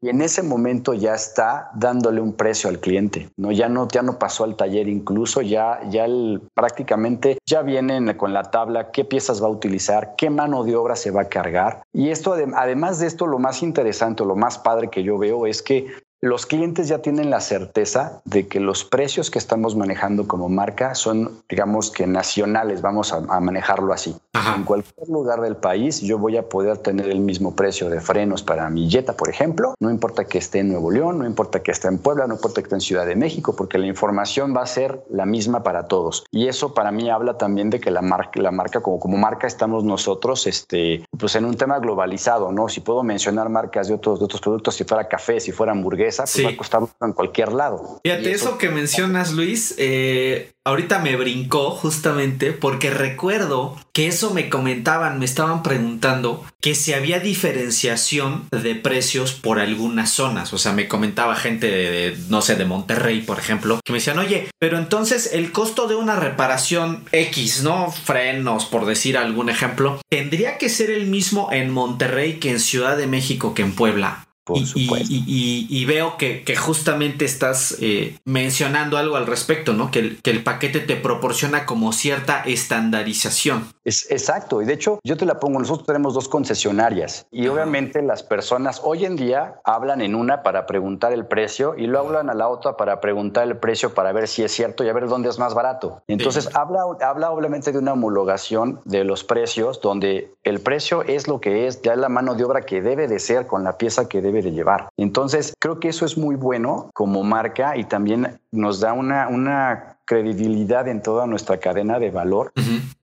y 0.00 0.08
en 0.08 0.20
ese 0.20 0.42
momento 0.42 0.94
ya 0.94 1.14
está 1.14 1.70
dándole 1.74 2.20
un 2.20 2.34
precio 2.34 2.68
al 2.68 2.80
cliente. 2.80 3.28
No 3.36 3.50
ya 3.50 3.68
no 3.68 3.88
ya 3.88 4.02
no 4.02 4.18
pasó 4.18 4.44
al 4.44 4.56
taller 4.56 4.88
incluso 4.88 5.40
ya 5.40 5.80
ya 5.88 6.06
prácticamente 6.54 7.38
ya 7.46 7.62
vienen 7.62 8.14
con 8.16 8.32
la 8.32 8.44
tabla 8.44 8.90
qué 8.90 9.04
piezas 9.04 9.42
va 9.42 9.46
a 9.46 9.50
utilizar, 9.50 10.14
qué 10.16 10.30
mano 10.30 10.64
de 10.64 10.76
obra 10.76 10.96
se 10.96 11.10
va 11.10 11.22
a 11.22 11.28
cargar. 11.28 11.82
Y 11.92 12.10
esto 12.10 12.34
además 12.54 12.98
de 12.98 13.06
esto 13.06 13.26
lo 13.26 13.38
más 13.38 13.62
interesante, 13.62 14.24
lo 14.24 14.36
más 14.36 14.58
padre 14.58 14.88
que 14.88 15.02
yo 15.02 15.18
veo 15.18 15.46
es 15.46 15.62
que 15.62 15.86
los 16.22 16.44
clientes 16.44 16.88
ya 16.88 16.98
tienen 16.98 17.30
la 17.30 17.40
certeza 17.40 18.20
de 18.26 18.46
que 18.46 18.60
los 18.60 18.84
precios 18.84 19.30
que 19.30 19.38
estamos 19.38 19.74
manejando 19.74 20.28
como 20.28 20.50
marca 20.50 20.94
son, 20.94 21.40
digamos 21.48 21.90
que 21.90 22.06
nacionales, 22.06 22.82
vamos 22.82 23.14
a, 23.14 23.20
manejarlo 23.40 23.94
así. 23.94 24.14
En 24.56 24.64
cualquier 24.64 25.08
lugar 25.08 25.40
del 25.40 25.56
país 25.56 26.00
yo 26.00 26.18
voy 26.18 26.36
a 26.36 26.48
poder 26.48 26.78
tener 26.78 27.08
el 27.08 27.20
mismo 27.20 27.56
precio 27.56 27.88
de 27.88 28.00
frenos 28.00 28.42
para 28.42 28.68
mi 28.68 28.90
Jetta, 28.90 29.14
por 29.14 29.30
ejemplo. 29.30 29.74
No 29.80 29.90
importa 29.90 30.26
que 30.26 30.38
esté 30.38 30.58
en 30.58 30.68
Nuevo 30.68 30.90
León, 30.90 31.18
no 31.18 31.26
importa 31.26 31.62
que 31.62 31.70
esté 31.70 31.88
en 31.88 31.98
Puebla, 31.98 32.26
no 32.26 32.34
importa 32.34 32.60
que 32.60 32.66
esté 32.66 32.74
en 32.74 32.80
Ciudad 32.82 33.06
de 33.06 33.16
México, 33.16 33.54
porque 33.56 33.78
la 33.78 33.86
información 33.86 34.54
va 34.54 34.62
a 34.62 34.66
ser 34.66 35.02
la 35.08 35.24
misma 35.24 35.62
para 35.62 35.88
todos. 35.88 36.24
Y 36.30 36.48
eso 36.48 36.74
para 36.74 36.92
mí 36.92 37.08
habla 37.08 37.38
también 37.38 37.70
de 37.70 37.80
que 37.80 37.90
la 37.90 38.02
marca, 38.02 38.40
la 38.42 38.50
marca 38.50 38.80
como, 38.80 39.00
como 39.00 39.16
marca 39.16 39.46
estamos 39.46 39.84
nosotros, 39.84 40.46
este, 40.46 41.06
pues 41.18 41.34
en 41.34 41.46
un 41.46 41.56
tema 41.56 41.78
globalizado, 41.78 42.52
¿no? 42.52 42.68
Si 42.68 42.80
puedo 42.80 43.02
mencionar 43.02 43.48
marcas 43.48 43.88
de 43.88 43.94
otros, 43.94 44.18
de 44.18 44.26
otros 44.26 44.42
productos, 44.42 44.74
si 44.74 44.84
fuera 44.84 45.08
café, 45.08 45.40
si 45.40 45.52
fuera 45.52 45.72
hamburguesa, 45.72 46.09
pues 46.16 46.44
va 46.44 46.50
a 46.50 46.56
costar 46.56 46.82
en 47.00 47.12
cualquier 47.12 47.52
lado. 47.52 48.00
Fíjate, 48.02 48.32
eso, 48.32 48.58
que 48.58 48.68
mencionas, 48.68 49.32
Luis, 49.32 49.74
eh, 49.78 50.52
ahorita 50.64 50.98
me 50.98 51.16
brincó 51.16 51.70
justamente 51.70 52.52
porque 52.52 52.90
recuerdo 52.90 53.76
que 53.92 54.06
eso 54.06 54.32
me 54.32 54.48
comentaban, 54.48 55.18
me 55.18 55.24
estaban 55.24 55.62
preguntando 55.62 56.44
que 56.60 56.74
si 56.74 56.92
había 56.92 57.20
diferenciación 57.20 58.46
de 58.50 58.74
precios 58.74 59.32
por 59.32 59.58
algunas 59.58 60.10
zonas. 60.10 60.52
O 60.52 60.58
sea, 60.58 60.72
me 60.72 60.88
comentaba 60.88 61.34
gente 61.34 61.66
de, 61.66 62.16
no 62.28 62.42
sé, 62.42 62.56
de 62.56 62.64
Monterrey, 62.64 63.22
por 63.22 63.38
ejemplo, 63.38 63.80
que 63.84 63.92
me 63.92 63.98
decían, 63.98 64.18
oye, 64.18 64.50
pero 64.58 64.78
entonces 64.78 65.30
el 65.32 65.52
costo 65.52 65.88
de 65.88 65.94
una 65.94 66.16
reparación 66.16 67.04
X, 67.12 67.62
¿no? 67.62 67.90
Frenos, 67.90 68.66
por 68.66 68.86
decir 68.86 69.16
algún 69.16 69.48
ejemplo, 69.48 70.00
tendría 70.08 70.58
que 70.58 70.68
ser 70.68 70.90
el 70.90 71.06
mismo 71.06 71.48
en 71.52 71.70
Monterrey 71.70 72.38
que 72.38 72.50
en 72.50 72.60
Ciudad 72.60 72.96
de 72.96 73.06
México 73.06 73.54
que 73.54 73.62
en 73.62 73.74
Puebla 73.74 74.26
y, 74.48 75.84
veo 75.84 76.16
que, 76.16 76.44
justamente 76.56 77.24
estás 77.24 77.76
eh, 77.80 78.18
mencionando 78.24 78.96
algo 78.98 79.16
al 79.16 79.26
respecto, 79.26 79.72
¿no? 79.72 79.90
Que 79.90 79.98
el, 80.00 80.22
que 80.22 80.30
el, 80.30 80.42
paquete 80.42 80.80
te 80.80 80.96
proporciona 80.96 81.66
como 81.66 81.92
cierta 81.92 82.42
estandarización. 82.44 83.72
Es, 83.84 84.10
exacto, 84.10 84.60
y 84.62 84.64
de 84.64 84.74
hecho 84.74 84.98
yo 85.04 85.16
te 85.16 85.26
la 85.26 85.38
pongo, 85.40 85.58
nosotros 85.58 85.86
tenemos 85.86 86.14
dos 86.14 86.28
concesionarias 86.28 87.26
y 87.30 87.46
obviamente 87.48 88.02
las 88.02 88.22
personas 88.22 88.80
hoy 88.84 89.04
en 89.04 89.16
día 89.16 89.60
hablan 89.64 90.00
en 90.00 90.14
una 90.14 90.42
para 90.42 90.66
preguntar 90.66 91.12
el 91.12 91.26
precio 91.26 91.74
y 91.76 91.86
lo 91.86 92.00
hablan 92.00 92.30
a 92.30 92.34
la 92.34 92.48
otra 92.48 92.76
para 92.76 93.00
preguntar 93.00 93.46
el 93.46 93.56
precio 93.56 93.94
para 93.94 94.12
ver 94.12 94.28
si 94.28 94.42
es 94.42 94.52
cierto 94.52 94.84
y 94.84 94.88
a 94.88 94.92
ver 94.92 95.08
dónde 95.08 95.28
es 95.28 95.38
más 95.38 95.54
barato. 95.54 96.02
Entonces 96.08 96.48
habla, 96.54 96.82
habla 97.00 97.30
obviamente 97.30 97.72
de 97.72 97.78
una 97.78 97.92
homologación 97.92 98.80
de 98.84 99.04
los 99.04 99.24
precios 99.24 99.80
donde 99.80 100.34
el 100.42 100.60
precio 100.60 101.02
es 101.02 101.28
lo 101.28 101.40
que 101.40 101.66
es, 101.66 101.82
ya 101.82 101.92
es 101.92 101.98
la 101.98 102.08
mano 102.08 102.34
de 102.34 102.44
obra 102.44 102.62
que 102.62 102.82
debe 102.82 103.08
de 103.08 103.18
ser 103.18 103.46
con 103.46 103.64
la 103.64 103.78
pieza 103.78 104.08
que 104.08 104.20
debe 104.20 104.29
de 104.30 104.52
llevar. 104.52 104.88
Entonces, 104.96 105.54
creo 105.58 105.80
que 105.80 105.88
eso 105.88 106.04
es 106.04 106.16
muy 106.16 106.36
bueno 106.36 106.90
como 106.94 107.22
marca 107.22 107.76
y 107.76 107.84
también 107.84 108.40
nos 108.52 108.80
da 108.80 108.92
una, 108.92 109.28
una 109.28 109.98
credibilidad 110.10 110.88
en 110.88 111.02
toda 111.02 111.28
nuestra 111.28 111.58
cadena 111.60 112.00
de 112.00 112.10
valor 112.10 112.52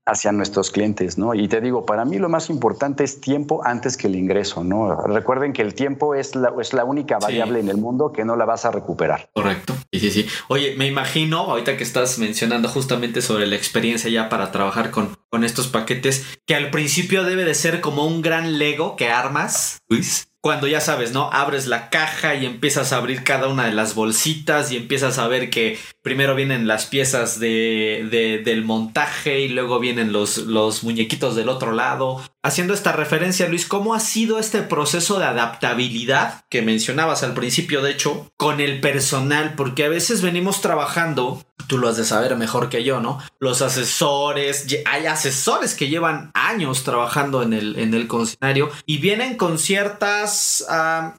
hacia 0.06 0.34
nuestros 0.34 0.72
clientes, 0.72 1.18
¿no? 1.18 1.34
Y 1.34 1.48
te 1.48 1.62
digo, 1.62 1.86
para 1.86 2.04
mí 2.04 2.18
lo 2.18 2.28
más 2.28 2.50
importante 2.50 3.06
es 3.06 3.22
tiempo 3.22 3.62
antes 3.64 3.96
que 3.96 4.08
el 4.08 4.18
ingreso, 4.18 4.62
¿no? 4.66 4.94
Recuerden 5.08 5.54
que 5.54 5.62
el 5.62 5.74
tiempo 5.74 6.16
es 6.16 6.36
la, 6.36 6.52
es 6.60 6.74
la 6.74 6.84
única 6.84 7.18
variable 7.18 7.62
en 7.62 7.70
el 7.70 7.78
mundo 7.78 8.12
que 8.12 8.26
no 8.26 8.36
la 8.36 8.44
vas 8.44 8.66
a 8.66 8.72
recuperar. 8.72 9.30
Correcto. 9.34 9.74
Sí, 9.94 10.02
sí, 10.02 10.12
sí. 10.12 10.28
Oye, 10.50 10.76
me 10.78 10.86
imagino, 10.86 11.40
ahorita 11.40 11.78
que 11.78 11.84
estás 11.84 12.20
mencionando 12.20 12.68
justamente 12.68 13.22
sobre 13.22 13.48
la 13.48 13.56
experiencia 13.56 14.10
ya 14.10 14.28
para 14.28 14.52
trabajar 14.52 14.92
con, 14.92 15.16
con 15.30 15.46
estos 15.46 15.70
paquetes, 15.70 16.40
que 16.46 16.56
al 16.56 16.72
principio 16.72 17.24
debe 17.24 17.46
de 17.46 17.54
ser 17.54 17.80
como 17.80 18.06
un 18.06 18.22
gran 18.22 18.58
Lego 18.58 18.98
que 18.98 19.08
armas, 19.08 19.80
Luis, 19.88 20.27
cuando 20.42 20.68
ya 20.68 20.80
sabes, 20.80 21.12
¿no? 21.12 21.30
Abres 21.32 21.68
la 21.68 21.90
caja 21.90 22.36
y 22.36 22.46
empiezas 22.46 22.94
a 22.94 22.98
abrir 22.98 23.24
cada 23.24 23.48
una 23.48 23.66
de 23.66 23.74
las 23.74 23.96
bolsitas 23.96 24.72
y 24.72 24.78
empiezas 24.78 25.18
a 25.18 25.28
ver 25.28 25.50
que 25.50 25.78
primero 26.02 26.36
vienen 26.36 26.68
las 26.68 26.86
piezas 26.86 27.40
de, 27.40 28.42
del 28.46 28.64
montaje 28.64 29.42
y 29.42 29.50
luego 29.50 29.80
vienen 29.80 30.14
los, 30.14 30.38
los 30.38 30.84
muñequitos 30.84 31.36
del 31.36 31.50
otro 31.50 31.72
lado. 31.72 32.22
Haciendo 32.44 32.74
esta 32.74 32.92
referencia, 32.92 33.50
Luis, 33.50 33.66
¿cómo 33.66 33.94
ha 33.94 34.00
sido 34.00 34.40
este 34.40 34.62
proceso 34.62 35.20
de 35.20 35.26
adaptabilidad 35.26 36.46
que 36.50 36.62
mencionabas 36.62 37.24
al 37.24 37.34
principio, 37.34 37.82
de 37.82 37.92
hecho, 37.92 38.32
con 38.38 38.62
el 38.62 38.80
personal? 38.80 39.56
Porque 39.56 39.86
a 39.86 39.90
veces 39.90 40.22
venimos 40.22 40.62
trabajando, 40.62 41.44
tú 41.68 41.78
lo 41.78 41.90
has 41.90 41.98
de 41.98 42.06
saber 42.06 42.38
mejor 42.38 42.70
que 42.70 42.84
yo, 42.84 43.02
¿no? 43.02 43.20
Los 43.40 43.62
asesores, 43.62 44.68
hay 44.86 45.08
asesores 45.08 45.74
que 45.74 45.90
llevan 45.90 46.32
años 46.36 46.84
trabajando 46.84 47.42
en 47.42 47.54
el, 47.54 47.78
en 47.80 47.94
el 47.94 48.08
concesionario 48.08 48.70
y 48.86 49.00
vienen 49.00 49.36
con 49.36 49.58
ciertas 49.58 50.66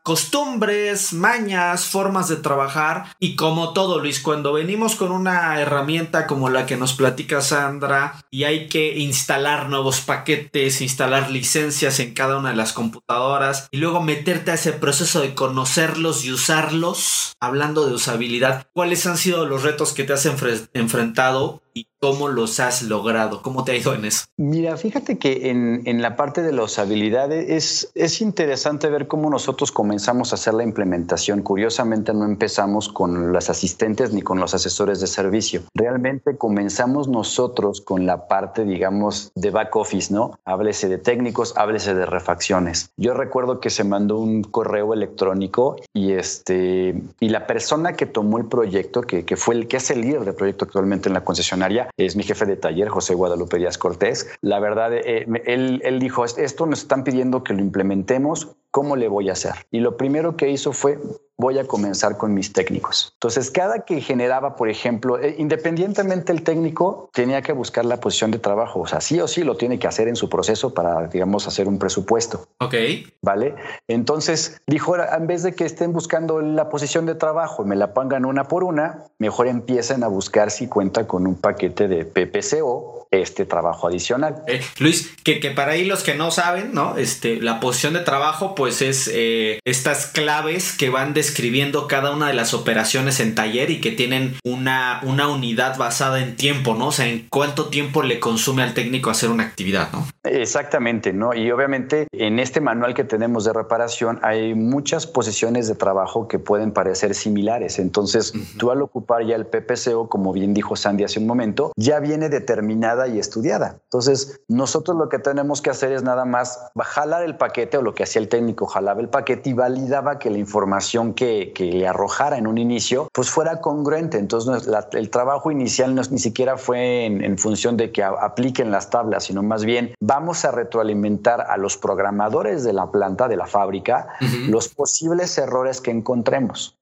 costumbres, 0.04 1.12
mañas, 1.12 1.84
formas 1.84 2.28
de 2.28 2.36
trabajar 2.36 3.04
y 3.18 3.34
como 3.34 3.72
todo, 3.72 3.98
Luis, 3.98 4.20
cuando 4.20 4.52
venimos 4.52 4.94
con 4.94 5.10
una 5.10 5.60
herramienta 5.60 6.26
como 6.26 6.48
la 6.48 6.64
que 6.64 6.76
nos 6.76 6.94
platica 6.94 7.40
Sandra 7.40 8.24
y 8.30 8.44
hay 8.44 8.68
que 8.68 8.98
instalar 8.98 9.68
nuevos 9.68 10.00
paquetes, 10.00 10.80
instalar 10.80 11.17
licencias 11.26 12.00
en 12.00 12.14
cada 12.14 12.38
una 12.38 12.50
de 12.50 12.56
las 12.56 12.72
computadoras 12.72 13.68
y 13.70 13.78
luego 13.78 14.00
meterte 14.00 14.50
a 14.50 14.54
ese 14.54 14.72
proceso 14.72 15.20
de 15.20 15.34
conocerlos 15.34 16.24
y 16.24 16.32
usarlos. 16.32 17.34
Hablando 17.40 17.86
de 17.86 17.94
usabilidad, 17.94 18.66
¿cuáles 18.72 19.06
han 19.06 19.18
sido 19.18 19.46
los 19.46 19.62
retos 19.62 19.92
que 19.92 20.04
te 20.04 20.12
has 20.12 20.26
enfrentado 20.72 21.62
y 21.78 21.86
cómo 22.00 22.28
los 22.28 22.58
has 22.60 22.82
logrado? 22.82 23.42
¿Cómo 23.42 23.64
te 23.64 23.72
ha 23.72 23.76
ido 23.76 23.94
en 23.94 24.04
eso? 24.04 24.24
Mira, 24.36 24.76
fíjate 24.76 25.18
que 25.18 25.50
en, 25.50 25.82
en 25.84 26.02
la 26.02 26.16
parte 26.16 26.42
de 26.42 26.52
las 26.52 26.78
habilidades 26.78 27.48
es, 27.48 27.90
es 27.94 28.20
interesante 28.20 28.88
ver 28.88 29.06
cómo 29.06 29.30
nosotros 29.30 29.70
comenzamos 29.70 30.32
a 30.32 30.36
hacer 30.36 30.54
la 30.54 30.64
implementación. 30.64 31.42
Curiosamente 31.42 32.12
no 32.12 32.24
empezamos 32.24 32.88
con 32.88 33.32
las 33.32 33.50
asistentes 33.50 34.12
ni 34.12 34.22
con 34.22 34.40
los 34.40 34.54
asesores 34.54 35.00
de 35.00 35.06
servicio. 35.06 35.62
Realmente 35.74 36.36
comenzamos 36.36 37.08
nosotros 37.08 37.80
con 37.80 38.06
la 38.06 38.26
parte, 38.26 38.64
digamos, 38.64 39.30
de 39.34 39.50
back 39.50 39.74
office, 39.76 40.12
¿no? 40.12 40.38
Háblese 40.44 40.88
de 40.88 40.98
técnicos, 40.98 41.54
háblese 41.56 41.94
de 41.94 42.06
refacciones. 42.06 42.90
Yo 42.96 43.14
recuerdo 43.14 43.60
que 43.60 43.70
se 43.70 43.84
mandó 43.84 44.18
un 44.18 44.42
correo 44.42 44.94
electrónico 44.94 45.76
y 45.92 46.12
este 46.12 47.00
y 47.20 47.28
la 47.28 47.46
persona 47.46 47.92
que 47.94 48.06
tomó 48.06 48.38
el 48.38 48.46
proyecto, 48.46 49.02
que, 49.02 49.24
que 49.24 49.36
fue 49.36 49.54
el 49.54 49.68
que 49.68 49.76
es 49.76 49.90
el 49.90 50.00
líder 50.00 50.24
del 50.24 50.34
proyecto 50.34 50.64
actualmente 50.64 51.08
en 51.08 51.14
la 51.14 51.24
concesionaria, 51.24 51.67
es 51.96 52.16
mi 52.16 52.22
jefe 52.22 52.46
de 52.46 52.56
taller, 52.56 52.88
José 52.88 53.14
Guadalupe 53.14 53.58
Díaz 53.58 53.78
Cortés. 53.78 54.30
La 54.40 54.60
verdad, 54.60 54.92
eh, 54.94 55.26
él, 55.46 55.80
él 55.84 55.98
dijo, 55.98 56.24
esto 56.24 56.66
nos 56.66 56.82
están 56.82 57.04
pidiendo 57.04 57.42
que 57.42 57.54
lo 57.54 57.60
implementemos, 57.60 58.56
¿cómo 58.70 58.96
le 58.96 59.08
voy 59.08 59.28
a 59.28 59.32
hacer? 59.32 59.52
Y 59.70 59.80
lo 59.80 59.96
primero 59.96 60.36
que 60.36 60.50
hizo 60.50 60.72
fue 60.72 60.98
voy 61.38 61.58
a 61.58 61.64
comenzar 61.64 62.16
con 62.16 62.34
mis 62.34 62.52
técnicos. 62.52 63.12
Entonces, 63.14 63.50
cada 63.50 63.84
que 63.84 64.00
generaba, 64.00 64.56
por 64.56 64.68
ejemplo, 64.68 65.20
eh, 65.20 65.36
independientemente 65.38 66.32
el 66.32 66.42
técnico, 66.42 67.10
tenía 67.14 67.42
que 67.42 67.52
buscar 67.52 67.84
la 67.84 68.00
posición 68.00 68.32
de 68.32 68.40
trabajo. 68.40 68.80
O 68.80 68.86
sea, 68.88 69.00
sí 69.00 69.20
o 69.20 69.28
sí 69.28 69.44
lo 69.44 69.56
tiene 69.56 69.78
que 69.78 69.86
hacer 69.86 70.08
en 70.08 70.16
su 70.16 70.28
proceso 70.28 70.74
para, 70.74 71.06
digamos, 71.06 71.46
hacer 71.46 71.68
un 71.68 71.78
presupuesto. 71.78 72.48
Ok. 72.58 72.74
¿Vale? 73.22 73.54
Entonces, 73.86 74.60
dijo, 74.66 74.96
en 74.96 75.26
vez 75.28 75.44
de 75.44 75.54
que 75.54 75.64
estén 75.64 75.92
buscando 75.92 76.40
la 76.40 76.68
posición 76.68 77.06
de 77.06 77.14
trabajo 77.14 77.62
y 77.62 77.66
me 77.66 77.76
la 77.76 77.94
pongan 77.94 78.24
una 78.24 78.44
por 78.44 78.64
una, 78.64 79.04
mejor 79.18 79.46
empiecen 79.46 80.02
a 80.02 80.08
buscar 80.08 80.50
si 80.50 80.66
cuenta 80.66 81.06
con 81.06 81.26
un 81.26 81.36
paquete 81.36 81.86
de 81.86 82.04
PPCO 82.04 82.98
este 83.10 83.46
trabajo 83.46 83.86
adicional. 83.86 84.42
Eh, 84.46 84.60
Luis, 84.78 85.10
que, 85.24 85.40
que, 85.40 85.50
para 85.50 85.72
ahí 85.72 85.84
los 85.84 86.02
que 86.02 86.14
no 86.14 86.30
saben, 86.30 86.74
¿no? 86.74 86.98
Este, 86.98 87.40
la 87.40 87.60
posición 87.60 87.94
de 87.94 88.00
trabajo, 88.00 88.54
pues 88.54 88.82
es 88.82 89.10
eh, 89.12 89.60
estas 89.64 90.06
claves 90.06 90.76
que 90.76 90.90
van 90.90 91.14
describiendo 91.28 91.86
cada 91.88 92.10
una 92.10 92.28
de 92.28 92.34
las 92.34 92.54
operaciones 92.54 93.20
en 93.20 93.34
taller 93.34 93.70
y 93.70 93.82
que 93.82 93.92
tienen 93.92 94.36
una, 94.44 95.00
una 95.02 95.28
unidad 95.28 95.76
basada 95.76 96.20
en 96.20 96.36
tiempo, 96.36 96.74
¿no? 96.74 96.88
O 96.88 96.92
sea, 96.92 97.06
en 97.06 97.26
cuánto 97.28 97.66
tiempo 97.66 98.02
le 98.02 98.18
consume 98.18 98.62
al 98.62 98.72
técnico 98.72 99.10
hacer 99.10 99.28
una 99.28 99.44
actividad, 99.44 99.88
¿no? 99.92 100.06
Exactamente, 100.24 101.12
¿no? 101.12 101.34
Y 101.34 101.50
obviamente 101.50 102.06
en 102.12 102.38
este 102.38 102.62
manual 102.62 102.94
que 102.94 103.04
tenemos 103.04 103.44
de 103.44 103.52
reparación 103.52 104.18
hay 104.22 104.54
muchas 104.54 105.06
posiciones 105.06 105.68
de 105.68 105.74
trabajo 105.74 106.28
que 106.28 106.38
pueden 106.38 106.72
parecer 106.72 107.14
similares. 107.14 107.78
Entonces, 107.78 108.32
tú 108.58 108.70
al 108.70 108.80
ocupar 108.80 109.24
ya 109.26 109.36
el 109.36 109.46
PPCO, 109.46 110.08
como 110.08 110.32
bien 110.32 110.54
dijo 110.54 110.76
Sandy 110.76 111.04
hace 111.04 111.20
un 111.20 111.26
momento, 111.26 111.72
ya 111.76 112.00
viene 112.00 112.30
determinada 112.30 113.06
y 113.06 113.18
estudiada. 113.18 113.80
Entonces, 113.84 114.40
nosotros 114.48 114.96
lo 114.96 115.10
que 115.10 115.18
tenemos 115.18 115.60
que 115.60 115.70
hacer 115.70 115.92
es 115.92 116.02
nada 116.02 116.24
más 116.24 116.58
jalar 116.82 117.22
el 117.22 117.36
paquete 117.36 117.76
o 117.76 117.82
lo 117.82 117.94
que 117.94 118.04
hacía 118.04 118.22
el 118.22 118.28
técnico, 118.28 118.66
jalaba 118.66 119.00
el 119.02 119.10
paquete 119.10 119.50
y 119.50 119.52
validaba 119.52 120.18
que 120.18 120.30
la 120.30 120.38
información 120.38 121.12
que, 121.18 121.52
que 121.52 121.64
le 121.64 121.88
arrojara 121.88 122.38
en 122.38 122.46
un 122.46 122.58
inicio 122.58 123.08
pues 123.12 123.28
fuera 123.28 123.60
congruente. 123.60 124.18
Entonces, 124.18 124.70
el 124.92 125.10
trabajo 125.10 125.50
inicial 125.50 125.92
no, 125.92 126.02
ni 126.12 126.20
siquiera 126.20 126.56
fue 126.56 127.06
en, 127.06 127.38
función 127.38 127.76
de 127.76 127.90
que 127.90 128.04
apliquen 128.04 128.70
las 128.70 128.88
tablas, 128.88 129.24
sino 129.24 129.42
más 129.42 129.64
bien 129.64 129.94
vamos 130.00 130.44
a 130.44 130.52
retroalimentar 130.52 131.40
a 131.40 131.56
los 131.56 131.76
programadores 131.76 132.62
de 132.62 132.72
la 132.72 132.92
planta, 132.92 133.26
de 133.26 133.36
la 133.36 133.46
fábrica, 133.46 134.06
los 134.46 134.68
posibles 134.68 135.36
errores 135.38 135.80
que 135.80 135.90
encontremos. 135.90 136.78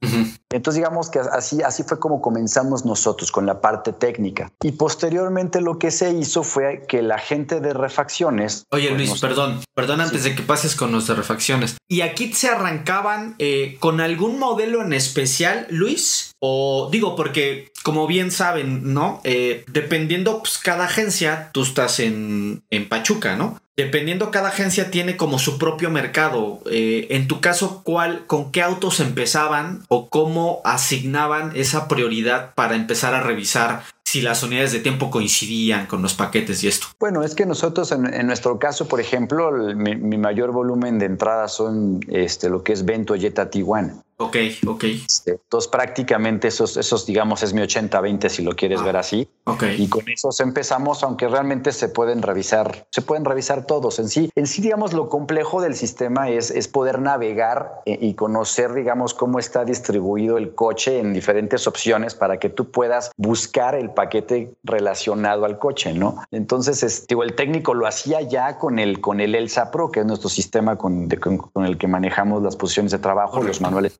Entonces, 0.52 0.76
digamos 0.76 1.10
que 1.10 1.18
así, 1.18 1.62
así 1.62 1.82
fue 1.82 1.98
como 1.98 2.20
comenzamos 2.20 2.84
nosotros 2.84 3.32
con 3.32 3.46
la 3.46 3.60
parte 3.60 3.92
técnica. 3.92 4.52
Y 4.62 4.72
posteriormente 4.72 5.60
lo 5.60 5.78
que 5.78 5.90
se 5.90 6.12
hizo 6.12 6.42
fue 6.42 6.84
que 6.88 7.02
la 7.02 7.18
gente 7.18 7.60
de 7.60 7.74
refacciones. 7.74 8.64
Oye 8.70 8.88
pues, 8.88 9.08
Luis, 9.08 9.20
perdón, 9.20 9.60
perdón 9.74 10.00
antes 10.00 10.24
de 10.24 10.34
que 10.34 10.42
pases 10.42 10.76
con 10.76 10.92
los 10.92 11.06
de 11.08 11.14
refacciones. 11.14 11.76
¿Y 11.88 12.02
aquí 12.02 12.32
se 12.32 12.48
arrancaban 12.48 13.34
eh, 13.38 13.76
con 13.80 14.00
algún 14.00 14.38
modelo 14.38 14.82
en 14.82 14.92
especial, 14.92 15.66
Luis? 15.70 16.32
O 16.40 16.88
digo, 16.92 17.16
porque 17.16 17.72
como 17.82 18.06
bien 18.06 18.30
saben, 18.30 18.94
¿no? 18.94 19.20
Eh, 19.24 19.64
dependiendo, 19.68 20.38
pues 20.38 20.58
cada 20.58 20.84
agencia, 20.84 21.50
tú 21.52 21.62
estás 21.62 21.98
en, 21.98 22.62
en 22.70 22.88
Pachuca, 22.88 23.36
¿no? 23.36 23.58
Dependiendo, 23.76 24.30
cada 24.30 24.48
agencia 24.48 24.90
tiene 24.90 25.18
como 25.18 25.38
su 25.38 25.58
propio 25.58 25.90
mercado. 25.90 26.60
Eh, 26.70 27.08
en 27.10 27.28
tu 27.28 27.42
caso, 27.42 27.82
¿cuál, 27.84 28.24
con 28.26 28.50
qué 28.50 28.62
autos 28.62 29.00
empezaban 29.00 29.84
o 29.88 30.08
cómo 30.08 30.62
asignaban 30.64 31.52
esa 31.54 31.86
prioridad 31.86 32.54
para 32.54 32.74
empezar 32.74 33.12
a 33.12 33.20
revisar 33.20 33.82
si 34.02 34.22
las 34.22 34.42
unidades 34.42 34.72
de 34.72 34.78
tiempo 34.78 35.10
coincidían 35.10 35.84
con 35.86 36.00
los 36.00 36.14
paquetes 36.14 36.64
y 36.64 36.68
esto? 36.68 36.86
Bueno, 36.98 37.22
es 37.22 37.34
que 37.34 37.44
nosotros 37.44 37.92
en, 37.92 38.26
nuestro 38.26 38.58
caso, 38.58 38.88
por 38.88 38.98
ejemplo, 38.98 39.52
mi, 39.74 40.16
mayor 40.16 40.52
volumen 40.52 40.98
de 40.98 41.04
entradas 41.04 41.52
son 41.52 42.00
este, 42.08 42.48
lo 42.48 42.62
que 42.62 42.72
es 42.72 42.86
Vento 42.86 43.14
Jetta 43.14 43.50
Tijuana. 43.50 44.05
Ok, 44.18 44.36
ok. 44.66 44.84
Este, 44.84 45.32
entonces 45.32 45.68
prácticamente 45.70 46.48
esos, 46.48 46.76
esos, 46.78 47.04
digamos, 47.04 47.42
es 47.42 47.52
mi 47.52 47.60
80-20 47.60 48.28
si 48.30 48.42
lo 48.42 48.52
quieres 48.52 48.80
ah, 48.80 48.84
ver 48.84 48.96
así. 48.96 49.28
Ok. 49.44 49.64
Y 49.76 49.88
con 49.88 50.08
esos 50.08 50.40
empezamos, 50.40 51.02
aunque 51.02 51.28
realmente 51.28 51.70
se 51.72 51.90
pueden 51.90 52.22
revisar, 52.22 52.86
se 52.90 53.02
pueden 53.02 53.26
revisar 53.26 53.66
todos 53.66 53.98
en 53.98 54.08
sí. 54.08 54.30
En 54.34 54.46
sí, 54.46 54.62
digamos, 54.62 54.94
lo 54.94 55.10
complejo 55.10 55.60
del 55.60 55.74
sistema 55.74 56.30
es, 56.30 56.50
es 56.50 56.66
poder 56.66 57.00
navegar 57.00 57.82
eh, 57.84 57.98
y 58.00 58.14
conocer, 58.14 58.72
digamos, 58.72 59.12
cómo 59.12 59.38
está 59.38 59.66
distribuido 59.66 60.38
el 60.38 60.54
coche 60.54 60.98
en 60.98 61.12
diferentes 61.12 61.66
opciones 61.66 62.14
para 62.14 62.38
que 62.38 62.48
tú 62.48 62.70
puedas 62.70 63.10
buscar 63.18 63.74
el 63.74 63.90
paquete 63.90 64.54
relacionado 64.64 65.44
al 65.44 65.58
coche, 65.58 65.92
¿no? 65.92 66.22
Entonces, 66.30 66.82
este, 66.82 67.14
el 67.22 67.34
técnico 67.34 67.74
lo 67.74 67.86
hacía 67.86 68.22
ya 68.22 68.58
con 68.58 68.78
el, 68.78 69.00
con 69.00 69.20
el 69.20 69.34
ELSA 69.34 69.70
Pro, 69.70 69.90
que 69.90 70.00
es 70.00 70.06
nuestro 70.06 70.30
sistema 70.30 70.76
con, 70.76 71.08
con, 71.08 71.66
el 71.66 71.76
que 71.76 71.86
manejamos 71.86 72.42
las 72.42 72.56
posiciones 72.56 72.92
de 72.92 72.98
trabajo, 72.98 73.42
los 73.42 73.60
manuales 73.60 73.98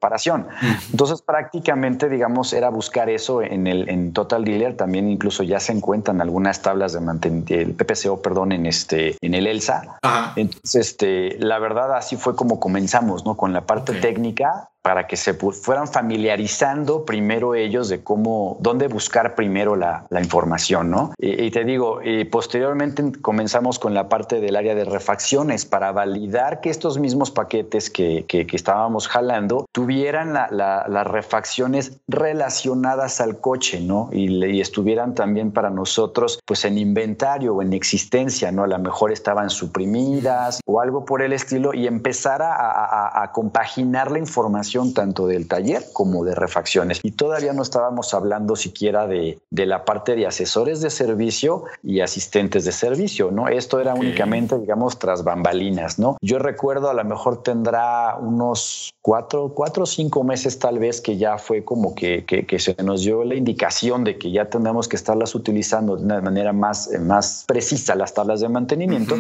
entonces 0.91 1.23
prácticamente, 1.23 2.09
digamos, 2.09 2.53
era 2.53 2.71
buscar 2.71 3.11
eso 3.11 3.43
en 3.43 3.67
el 3.67 3.89
en 3.89 4.13
Total 4.13 4.45
Dealer. 4.45 4.77
También 4.77 5.09
incluso 5.09 5.43
ya 5.43 5.61
se 5.61 5.73
encuentran 5.73 6.21
algunas 6.21 6.63
tablas 6.63 6.93
de 6.93 7.01
mantenimiento, 7.01 7.55
el 7.55 7.75
PPCO, 7.75 8.23
perdón, 8.23 8.53
en 8.53 8.67
este 8.67 9.17
en 9.21 9.35
el 9.35 9.47
ELSA. 9.47 9.99
Entonces, 10.37 10.75
este, 10.75 11.37
la 11.39 11.59
verdad 11.59 11.95
así 11.97 12.17
fue 12.17 12.37
como 12.37 12.61
comenzamos, 12.61 13.25
¿no? 13.25 13.37
Con 13.37 13.53
la 13.53 13.67
parte 13.67 13.95
técnica 13.95 14.71
para 14.87 15.09
que 15.09 15.17
se 15.17 15.35
fueran 15.35 15.89
familiarizando 15.89 17.05
primero 17.05 17.57
ellos 17.57 17.89
de 17.89 18.05
cómo, 18.05 18.57
dónde 18.61 18.87
buscar 18.87 19.35
primero 19.35 19.75
la, 19.75 20.07
información, 20.17 20.91
¿no? 20.93 21.13
Y, 21.19 21.51
te 21.51 21.65
digo, 21.65 21.99
posteriormente 22.31 23.03
comenzamos 23.21 23.81
con 23.81 23.95
la 23.95 24.09
parte 24.09 24.41
del 24.41 24.55
área 24.55 24.77
de 24.77 24.85
refacciones 24.85 25.65
para 25.65 25.91
validar 25.91 26.61
que 26.61 26.71
estos 26.71 26.99
mismos 26.99 27.33
paquetes 27.33 27.91
que, 27.91 28.27
que, 28.29 28.47
estábamos 28.53 29.09
jalando 29.09 29.67
tuvieran 29.73 30.33
las 30.33 31.07
refacciones 31.09 31.99
relacionadas 32.07 33.21
al 33.21 33.41
coche, 33.41 33.81
¿no? 33.81 34.09
Y, 34.13 34.61
estuvieran 34.61 35.17
también 35.17 35.51
para 35.51 35.69
nosotros, 35.69 36.39
pues 36.45 36.65
en 36.65 36.79
inventario 36.79 37.57
o 37.57 37.63
en 37.63 37.73
existencia, 37.73 38.53
¿no? 38.53 38.63
A 38.63 38.69
lo 38.69 38.79
mejor 38.79 39.11
estaban 39.11 39.51
suprimidas 39.51 40.61
o 40.65 40.81
algo 40.81 41.05
por 41.05 41.23
el 41.23 41.33
estilo 41.33 41.75
y 41.75 41.89
empezar 41.89 42.41
a 42.43 43.31
compaginar 43.33 44.13
la 44.13 44.21
información 44.21 44.76
tanto 44.95 45.27
del 45.27 45.49
taller 45.49 45.83
como 45.93 46.25
de 46.25 46.35
refacciones. 46.35 47.01
Y 47.03 47.13
todavía 47.13 47.53
no 47.53 47.63
estábamos 47.63 48.15
hablando 48.15 48.57
siquiera 48.57 49.07
de, 49.07 49.39
de 49.51 49.67
la 49.67 49.85
parte 49.85 50.17
de 50.17 50.27
asesores 50.27 50.81
de 50.81 50.91
servicio 50.91 51.65
y 51.83 52.01
asistentes 52.01 52.65
de 52.65 52.73
servicio, 52.73 53.31
¿no? 53.31 53.49
Esto 53.49 53.81
era 53.81 53.95
únicamente, 53.95 54.59
digamos, 54.59 54.99
tras 54.99 55.25
bambalinas, 55.25 55.99
¿no? 55.99 56.17
Yo 56.21 56.39
recuerdo 56.39 56.91
a 56.91 56.95
lo 56.95 57.05
mejor 57.05 57.43
tendrá 57.43 58.17
unos 58.17 58.91
cuatro, 59.03 59.53
cuatro 59.55 59.85
o 59.85 59.87
cinco 59.87 60.25
meses 60.25 60.59
tal 60.59 60.79
vez 60.79 61.01
que 61.01 61.17
ya 61.17 61.39
fue 61.39 61.65
como 61.65 61.95
que, 61.95 62.25
que, 62.25 62.59
se 62.59 62.75
nos 62.83 63.03
dio 63.03 63.25
la 63.25 63.35
indicación 63.35 64.05
de 64.05 64.19
que 64.19 64.31
ya 64.31 64.47
tenemos 64.51 64.89
que 64.89 64.97
estarlas 64.97 65.35
utilizando 65.35 65.97
de 65.97 66.05
una 66.05 66.21
manera 66.21 66.53
más, 66.53 66.91
más 67.01 67.45
precisa 67.47 67.95
las 67.95 68.15
tablas 68.15 68.41
de 68.41 68.49
mantenimiento 68.49 69.17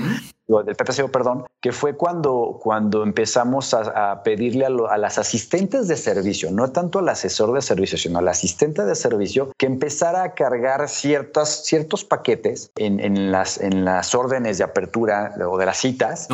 del 0.48 0.76
PPCO, 0.76 1.08
perdón, 1.08 1.44
que 1.60 1.72
fue 1.72 1.96
cuando, 1.96 2.60
cuando 2.62 3.02
empezamos 3.02 3.74
a, 3.74 4.22
pedirle 4.22 4.66
a, 4.66 4.98
las 4.98 5.18
asistentes 5.18 5.88
de 5.88 5.96
servicio, 5.96 6.50
no 6.52 6.70
tanto 6.70 7.00
al 7.00 7.08
asesor 7.08 7.52
de 7.52 7.62
servicio, 7.62 7.98
sino 7.98 8.20
al 8.20 8.28
asistente 8.28 8.84
de 8.84 8.94
servicio, 8.94 9.50
que 9.58 9.66
empezara 9.66 10.22
a 10.22 10.34
cargar 10.34 10.88
ciertas, 10.88 11.64
ciertos 11.64 12.04
paquetes 12.04 12.70
en, 12.76 13.00
en, 13.00 13.32
las, 13.32 13.60
en 13.60 13.84
las 13.84 14.14
órdenes 14.14 14.58
de 14.58 14.64
apertura 14.64 15.34
o 15.50 15.58
de 15.58 15.66
las 15.66 15.78
citas 15.78 16.28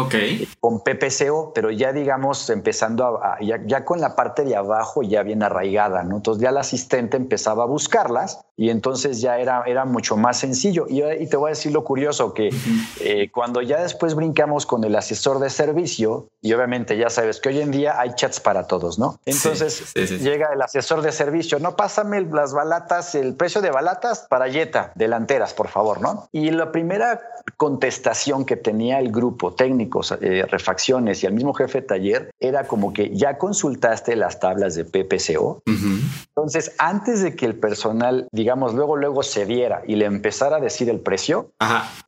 con 0.60 0.82
PPCO, 0.82 1.52
pero 1.54 1.70
ya 1.70 1.92
digamos 1.92 2.50
empezando 2.50 3.22
a, 3.22 3.38
ya, 3.40 3.84
con 3.84 4.00
la 4.00 4.14
parte 4.14 4.44
de 4.44 4.56
abajo 4.56 5.02
ya 5.02 5.22
bien 5.22 5.42
arraigada, 5.42 6.02
¿no? 6.02 6.16
Entonces 6.16 6.42
ya 6.42 6.50
el 6.50 6.58
asistente 6.58 7.16
empezaba 7.16 7.64
a 7.64 7.66
buscarlas 7.66 8.40
y 8.56 8.70
entonces 8.70 9.20
ya 9.20 9.38
era, 9.38 9.62
era 9.66 9.84
mucho 9.84 10.16
más 10.16 10.38
sencillo. 10.38 10.86
Y, 10.88 11.02
y 11.02 11.26
te 11.26 11.36
voy 11.36 11.48
a 11.48 11.50
decir 11.50 11.72
lo 11.72 11.84
curioso, 11.84 12.34
que 12.34 12.50
eh, 13.00 13.30
cuando 13.32 13.62
ya 13.62 13.80
después 13.82 14.01
después 14.02 14.16
brincamos 14.16 14.66
con 14.66 14.82
el 14.82 14.96
asesor 14.96 15.38
de 15.38 15.48
servicio 15.48 16.26
y 16.40 16.52
obviamente 16.54 16.96
ya 16.96 17.08
sabes 17.08 17.38
que 17.38 17.50
hoy 17.50 17.60
en 17.60 17.70
día 17.70 18.00
hay 18.00 18.14
chats 18.16 18.40
para 18.40 18.66
todos, 18.66 18.98
¿no? 18.98 19.20
Entonces 19.26 19.94
llega 19.94 20.52
el 20.52 20.60
asesor 20.60 21.02
de 21.02 21.12
servicio, 21.12 21.60
no 21.60 21.76
pásame 21.76 22.20
las 22.22 22.52
balatas, 22.52 23.14
el 23.14 23.36
precio 23.36 23.60
de 23.60 23.70
balatas 23.70 24.26
para 24.28 24.50
Jetta, 24.50 24.90
delanteras, 24.96 25.54
por 25.54 25.68
favor, 25.68 26.00
¿no? 26.00 26.28
Y 26.32 26.50
la 26.50 26.72
primera 26.72 27.20
contestación 27.56 28.44
que 28.44 28.56
tenía 28.56 28.98
el 28.98 29.12
grupo, 29.12 29.52
técnicos, 29.54 30.12
eh, 30.20 30.46
refacciones 30.48 31.22
y 31.22 31.26
el 31.26 31.34
mismo 31.34 31.54
jefe 31.54 31.82
de 31.82 31.86
taller, 31.86 32.30
era 32.40 32.66
como 32.66 32.92
que 32.92 33.14
ya 33.14 33.38
consultaste 33.38 34.16
las 34.16 34.40
tablas 34.40 34.74
de 34.74 34.84
PPCO. 34.84 35.62
Entonces, 35.64 36.74
antes 36.78 37.22
de 37.22 37.36
que 37.36 37.46
el 37.46 37.54
personal, 37.54 38.26
digamos, 38.32 38.74
luego, 38.74 38.96
luego 38.96 39.22
se 39.22 39.46
diera 39.46 39.82
y 39.86 39.94
le 39.96 40.06
empezara 40.06 40.56
a 40.56 40.60
decir 40.60 40.88
el 40.88 40.98
precio, 40.98 41.50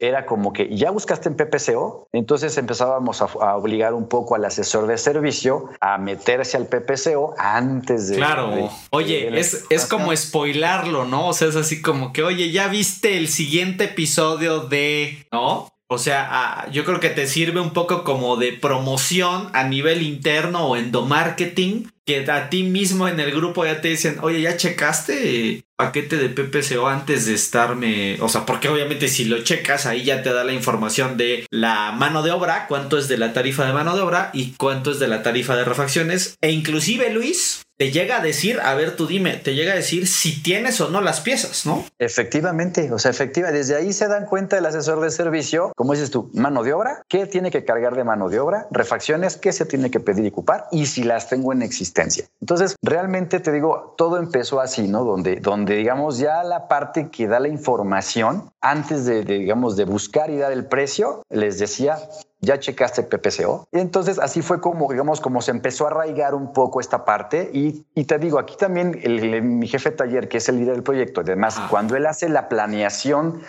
era 0.01 0.27
como 0.27 0.53
que 0.53 0.75
ya 0.77 0.91
buscaste 0.91 1.29
en 1.29 1.37
PPCO, 1.37 1.84
entonces 2.13 2.57
empezábamos 2.59 3.23
a, 3.23 3.57
obligar 3.57 3.95
un 3.95 4.09
poco 4.09 4.35
al 4.35 4.45
asesor 4.45 4.87
de 4.87 4.99
servicio 4.99 5.71
a 5.81 5.99
meterse 5.99 6.57
al 6.57 6.67
PPCO 6.67 7.35
antes 7.39 8.09
de... 8.09 8.17
Claro, 8.17 8.71
oye, 8.91 9.39
es, 9.39 9.65
es 9.71 9.87
como 9.87 10.15
spoilarlo, 10.15 11.05
¿no? 11.05 11.29
O 11.29 11.33
sea, 11.33 11.49
es 11.49 11.57
así 11.57 11.83
como 11.83 12.13
que, 12.13 12.23
oye, 12.23 12.51
ya 12.51 12.69
viste 12.69 13.17
el 13.17 13.29
siguiente 13.29 13.85
episodio 13.85 14.61
de, 14.61 15.27
¿no? 15.33 15.69
O 15.87 15.99
sea, 15.99 16.67
yo 16.73 16.85
creo 16.85 16.99
que 16.99 17.11
te 17.11 17.27
sirve 17.27 17.61
un 17.61 17.73
poco 17.73 18.05
como 18.05 18.37
de 18.37 18.53
promoción 18.53 19.51
a 19.53 19.65
nivel 19.65 20.03
interno 20.03 20.67
o 20.67 20.77
endomarketing, 20.77 21.93
que 22.07 22.29
a 22.31 22.49
ti 22.51 22.63
mismo 22.63 23.07
en 23.07 23.21
el 23.21 23.33
grupo 23.33 23.65
ya 23.65 23.81
te 23.81 23.89
dicen, 23.89 24.19
oye, 24.23 24.41
ya 24.41 24.57
checaste 24.57 25.65
paquete 25.77 26.17
de 26.17 26.29
PPCO 26.29 26.87
antes 26.87 27.27
de 27.27 27.35
estarme, 27.35 28.19
o 28.21 28.29
sea, 28.29 28.47
porque 28.47 28.69
obviamente 28.69 29.09
si 29.09 29.25
lo 29.25 29.43
checas 29.43 29.87
ahí 29.87 30.05
ya 30.05 30.23
te 30.23 30.33
da 30.33 30.45
la 30.45 30.53
información 30.53 31.17
de 31.17 31.47
la 31.51 31.93
mano 31.93 32.23
de 32.23 32.31
obra, 32.31 32.67
cuánto 32.69 32.99
es 32.99 33.09
de 33.09 33.19
la 33.19 33.33
tarifa 33.33 33.67
de 33.67 33.73
mano 33.73 33.97
de 33.97 34.03
obra 34.03 34.31
y 34.33 34.53
cuánto 34.53 34.93
es 34.93 34.99
de 34.99 35.09
la 35.09 35.23
tarifa 35.23 35.57
de 35.57 35.65
refacciones. 35.65 36.37
E 36.41 36.51
inclusive 36.53 37.11
Luis, 37.11 37.65
te 37.77 37.91
llega 37.91 38.19
a 38.19 38.21
decir, 38.21 38.61
a 38.61 38.75
ver, 38.75 38.95
tú 38.95 39.09
dime, 39.09 39.37
te 39.37 39.55
llega 39.55 39.73
a 39.73 39.77
decir 39.77 40.07
si 40.07 40.43
tienes 40.43 40.81
o 40.81 40.91
no 40.91 41.01
las 41.01 41.21
piezas, 41.21 41.67
¿no? 41.67 41.85
Efectivamente, 41.99 42.93
o 42.93 43.01
sea, 43.01 43.11
efectiva, 43.11 43.51
desde 43.51 43.75
ahí 43.75 43.93
se 43.93 44.07
dan 44.07 44.27
cuenta 44.27 44.59
el 44.59 44.67
asesor 44.67 45.01
de 45.01 45.11
servicio, 45.11 45.73
como 45.75 45.93
dices 45.93 46.13
tú, 46.13 46.31
mano 46.35 46.63
de 46.63 46.73
obra, 46.73 47.03
qué 47.09 47.27
tiene 47.27 47.51
que 47.51 47.65
cargar 47.65 47.97
de 47.97 48.05
mano 48.05 48.29
de 48.29 48.39
obra, 48.39 48.69
refacciones, 48.71 49.37
qué 49.37 49.53
se 49.53 49.67
tiene 49.67 49.91
que 49.91 49.99
pedir 49.99 50.25
y 50.25 50.29
ocupar 50.29 50.67
y 50.71 50.87
si 50.87 51.03
las 51.03 51.29
tengo 51.29 51.53
en 51.53 51.63
existencia. 51.63 52.27
Entonces, 52.41 52.77
realmente 52.81 53.41
te 53.41 53.51
digo, 53.51 53.95
todo 53.99 54.19
empezó 54.19 54.61
así, 54.61 54.87
¿no? 54.87 55.03
Donde, 55.05 55.37
donde 55.37 55.64
digamos, 55.73 56.19
ya 56.19 56.43
la 56.43 56.69
parte 56.69 57.09
que 57.09 57.27
da 57.27 57.41
la 57.41 57.49
información 57.49 58.51
antes 58.61 59.07
de, 59.07 59.25
de 59.25 59.39
digamos, 59.39 59.77
de 59.77 59.85
buscar 59.85 60.31
y 60.31 60.39
dar 60.39 60.53
el 60.53 60.67
precio, 60.67 61.23
les 61.31 61.59
decía, 61.59 61.99
ya 62.45 62.59
checaste 62.59 63.03
PPCO. 63.03 63.69
Y 63.73 63.79
entonces 63.79 64.19
así 64.19 64.43
fue 64.43 64.61
como, 64.61 64.91
digamos, 64.91 65.21
como 65.21 65.43
se 65.43 65.51
empezó 65.51 65.87
a 65.87 65.91
arraigar 65.91 66.35
un 66.35 66.53
poco 66.53 66.81
esta 66.81 67.05
parte. 67.05 67.51
Y, 67.53 67.85
y 67.95 68.05
te 68.05 68.19
digo, 68.19 68.39
aquí 68.39 68.57
también 68.57 69.01
el, 69.03 69.43
mi 69.43 69.67
jefe 69.67 69.91
de 69.91 69.97
taller, 69.97 70.29
que 70.29 70.39
es 70.39 70.49
el 70.49 70.59
líder 70.59 70.75
del 70.75 70.83
proyecto, 70.83 71.23
además, 71.23 71.59
cuando 71.71 71.97
él 71.97 72.07
hace 72.07 72.29
la 72.29 72.49
planeación 72.49 73.43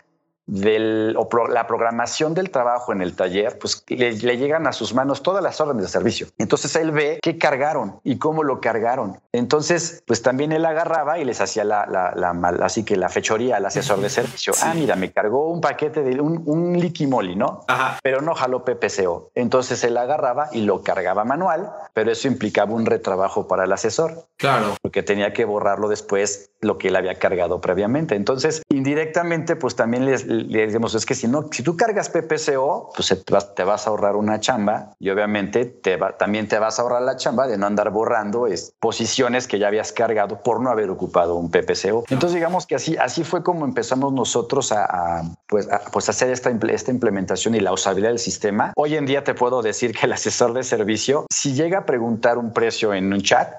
del, 0.48 1.16
o 1.18 1.48
la 1.48 1.68
programación 1.68 2.34
del 2.34 2.50
trabajo 2.52 2.92
en 2.92 3.02
el 3.02 3.16
taller, 3.16 3.58
pues 3.58 3.84
le, 3.88 4.38
llegan 4.38 4.68
a 4.68 4.74
sus 4.74 4.94
manos 4.94 5.24
todas 5.24 5.44
las 5.44 5.60
órdenes 5.60 5.84
de 5.84 5.90
servicio. 5.90 6.28
Entonces 6.38 6.76
él 6.76 6.92
ve 6.92 7.20
qué 7.22 7.38
cargaron 7.38 8.00
y 8.04 8.18
cómo 8.18 8.44
lo 8.44 8.62
cargaron. 8.62 9.20
Entonces, 9.32 10.04
pues 10.06 10.22
también 10.22 10.52
él 10.52 10.66
agarraba 10.66 11.20
y 11.20 11.26
les 11.26 11.42
hacía 11.42 11.64
la, 11.64 11.86
la, 11.86 12.14
la 12.16 12.32
así 12.64 12.84
que 12.84 12.96
la 12.96 13.10
fechoría 13.10 13.58
al 13.58 13.66
asesor 13.66 14.00
de 14.00 14.10
servicio. 14.16 14.54
Ah, 14.62 14.74
mira, 14.76 14.96
me 14.96 15.12
cargó 15.12 15.50
un 15.50 15.62
paquete 15.62 16.04
de 16.04 16.22
un, 16.22 16.44
un 16.46 16.80
liquimoli, 16.80 17.36
¿no? 17.36 17.62
Ajá. 17.68 18.00
Pero 18.04 18.22
no 18.22 18.36
jaló 18.36 18.64
PPCO. 18.64 19.32
Entonces 19.36 19.84
él 19.84 19.98
agarraba 19.98 20.50
y 20.52 20.62
lo 20.62 20.84
cargaba 20.84 21.26
manual, 21.26 21.72
pero 21.94 22.12
eso 22.12 22.28
implicaba 22.28 22.74
un 22.74 22.86
retrabajo 22.86 23.48
para 23.48 23.64
el 23.64 23.72
asesor. 23.72 24.28
Claro. 24.38 24.76
Porque 24.82 25.04
tenía 25.04 25.34
que 25.34 25.46
borrarlo 25.46 25.90
después 25.90 26.52
lo 26.66 26.78
que 26.78 26.90
él 26.90 26.96
había 26.96 27.16
cargado 27.16 27.62
previamente. 27.62 28.16
Entonces, 28.16 28.62
indirectamente, 28.70 29.56
pues 29.56 29.76
también 29.76 30.06
les 30.06 30.26
le 30.26 30.66
decimos, 30.66 30.96
es 30.96 31.06
que 31.06 31.16
si 31.16 31.28
no, 31.28 31.48
si 31.52 31.64
tú 31.64 31.78
cargas 31.78 32.10
PPCO, 32.10 32.92
pues 32.96 33.24
te 33.56 33.64
vas, 33.64 33.88
a 33.88 33.90
ahorrar 33.90 34.16
una 34.16 34.40
chamba 34.40 34.96
y 35.00 35.10
obviamente 35.10 35.66
te 35.66 35.98
va, 35.98 36.18
también 36.18 36.48
te 36.48 36.60
vas 36.60 36.80
a 36.80 36.82
ahorrar 36.82 37.02
la 37.02 37.18
chamba 37.18 37.48
de 37.48 37.58
no 37.58 37.66
andar 37.66 37.92
borrando 37.92 38.48
es, 38.48 38.74
posiciones 38.80 39.48
que 39.48 39.60
ya 39.60 39.68
habías 39.68 39.92
cargado 39.92 40.42
por 40.44 40.62
no 40.62 40.70
haber 40.70 40.90
ocupado 40.90 41.36
un 41.36 41.50
PPCO. 41.50 42.06
Entonces 42.10 42.36
digamos 42.36 42.66
que 42.66 42.76
así, 42.76 42.98
así 42.98 43.24
fue 43.24 43.44
como 43.44 43.66
empezamos 43.66 44.14
nosotros 44.14 44.72
a, 44.72 45.22
pues, 45.48 45.68
pues 45.92 46.10
hacer 46.10 46.30
esta, 46.30 46.50
esta 46.50 46.92
implementación 46.92 47.56
y 47.56 47.60
la 47.60 47.74
usabilidad 47.74 48.10
del 48.10 48.20
sistema. 48.20 48.74
Hoy 48.76 48.96
en 48.96 49.06
día 49.06 49.24
te 49.24 49.34
puedo 49.34 49.62
decir 49.62 49.94
que 49.94 50.06
el 50.06 50.14
asesor 50.14 50.54
de 50.54 50.64
servicio, 50.64 51.26
si 51.32 51.54
llega 51.54 51.80
a 51.80 51.86
preguntar 51.86 52.38
un 52.38 52.52
precio 52.54 52.94
en 52.94 53.14
un 53.14 53.22
chat, 53.22 53.54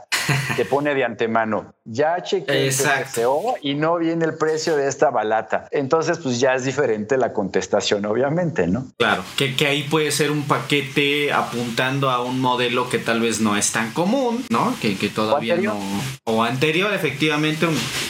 te 0.57 0.65
pone 0.65 0.95
de 0.95 1.05
antemano, 1.05 1.75
ya 1.85 2.17
PPCO 2.17 3.57
y 3.63 3.75
no 3.75 3.99
viene 3.99 4.25
el 4.25 4.35
precio 4.35 4.77
de 4.77 4.89
esta 4.89 5.11
balata. 5.11 5.69
Entonces, 5.71 6.19
pues 6.19 6.41
ya 6.41 6.55
es 6.55 6.65
diferente 6.65 7.17
la 7.17 7.33
contestación, 7.33 8.05
obviamente, 8.07 8.67
¿no? 8.67 8.87
Claro, 8.99 9.25
que, 9.37 9.55
que 9.55 9.67
ahí 9.67 9.85
puede 9.85 10.11
ser 10.11 10.31
un 10.31 10.45
paquete 10.45 11.33
apuntando 11.33 12.11
a 12.11 12.23
un 12.23 12.41
modelo 12.41 12.89
que 12.89 12.99
tal 12.99 13.21
vez 13.21 13.41
no 13.41 13.57
es 13.57 13.73
tan 13.73 13.93
común, 13.93 14.45
¿no? 14.51 14.75
Que, 14.81 14.97
que 14.97 15.09
todavía 15.09 15.57
no. 15.57 15.79
O 16.25 16.43
anterior, 16.43 16.93
efectivamente, 16.93 17.67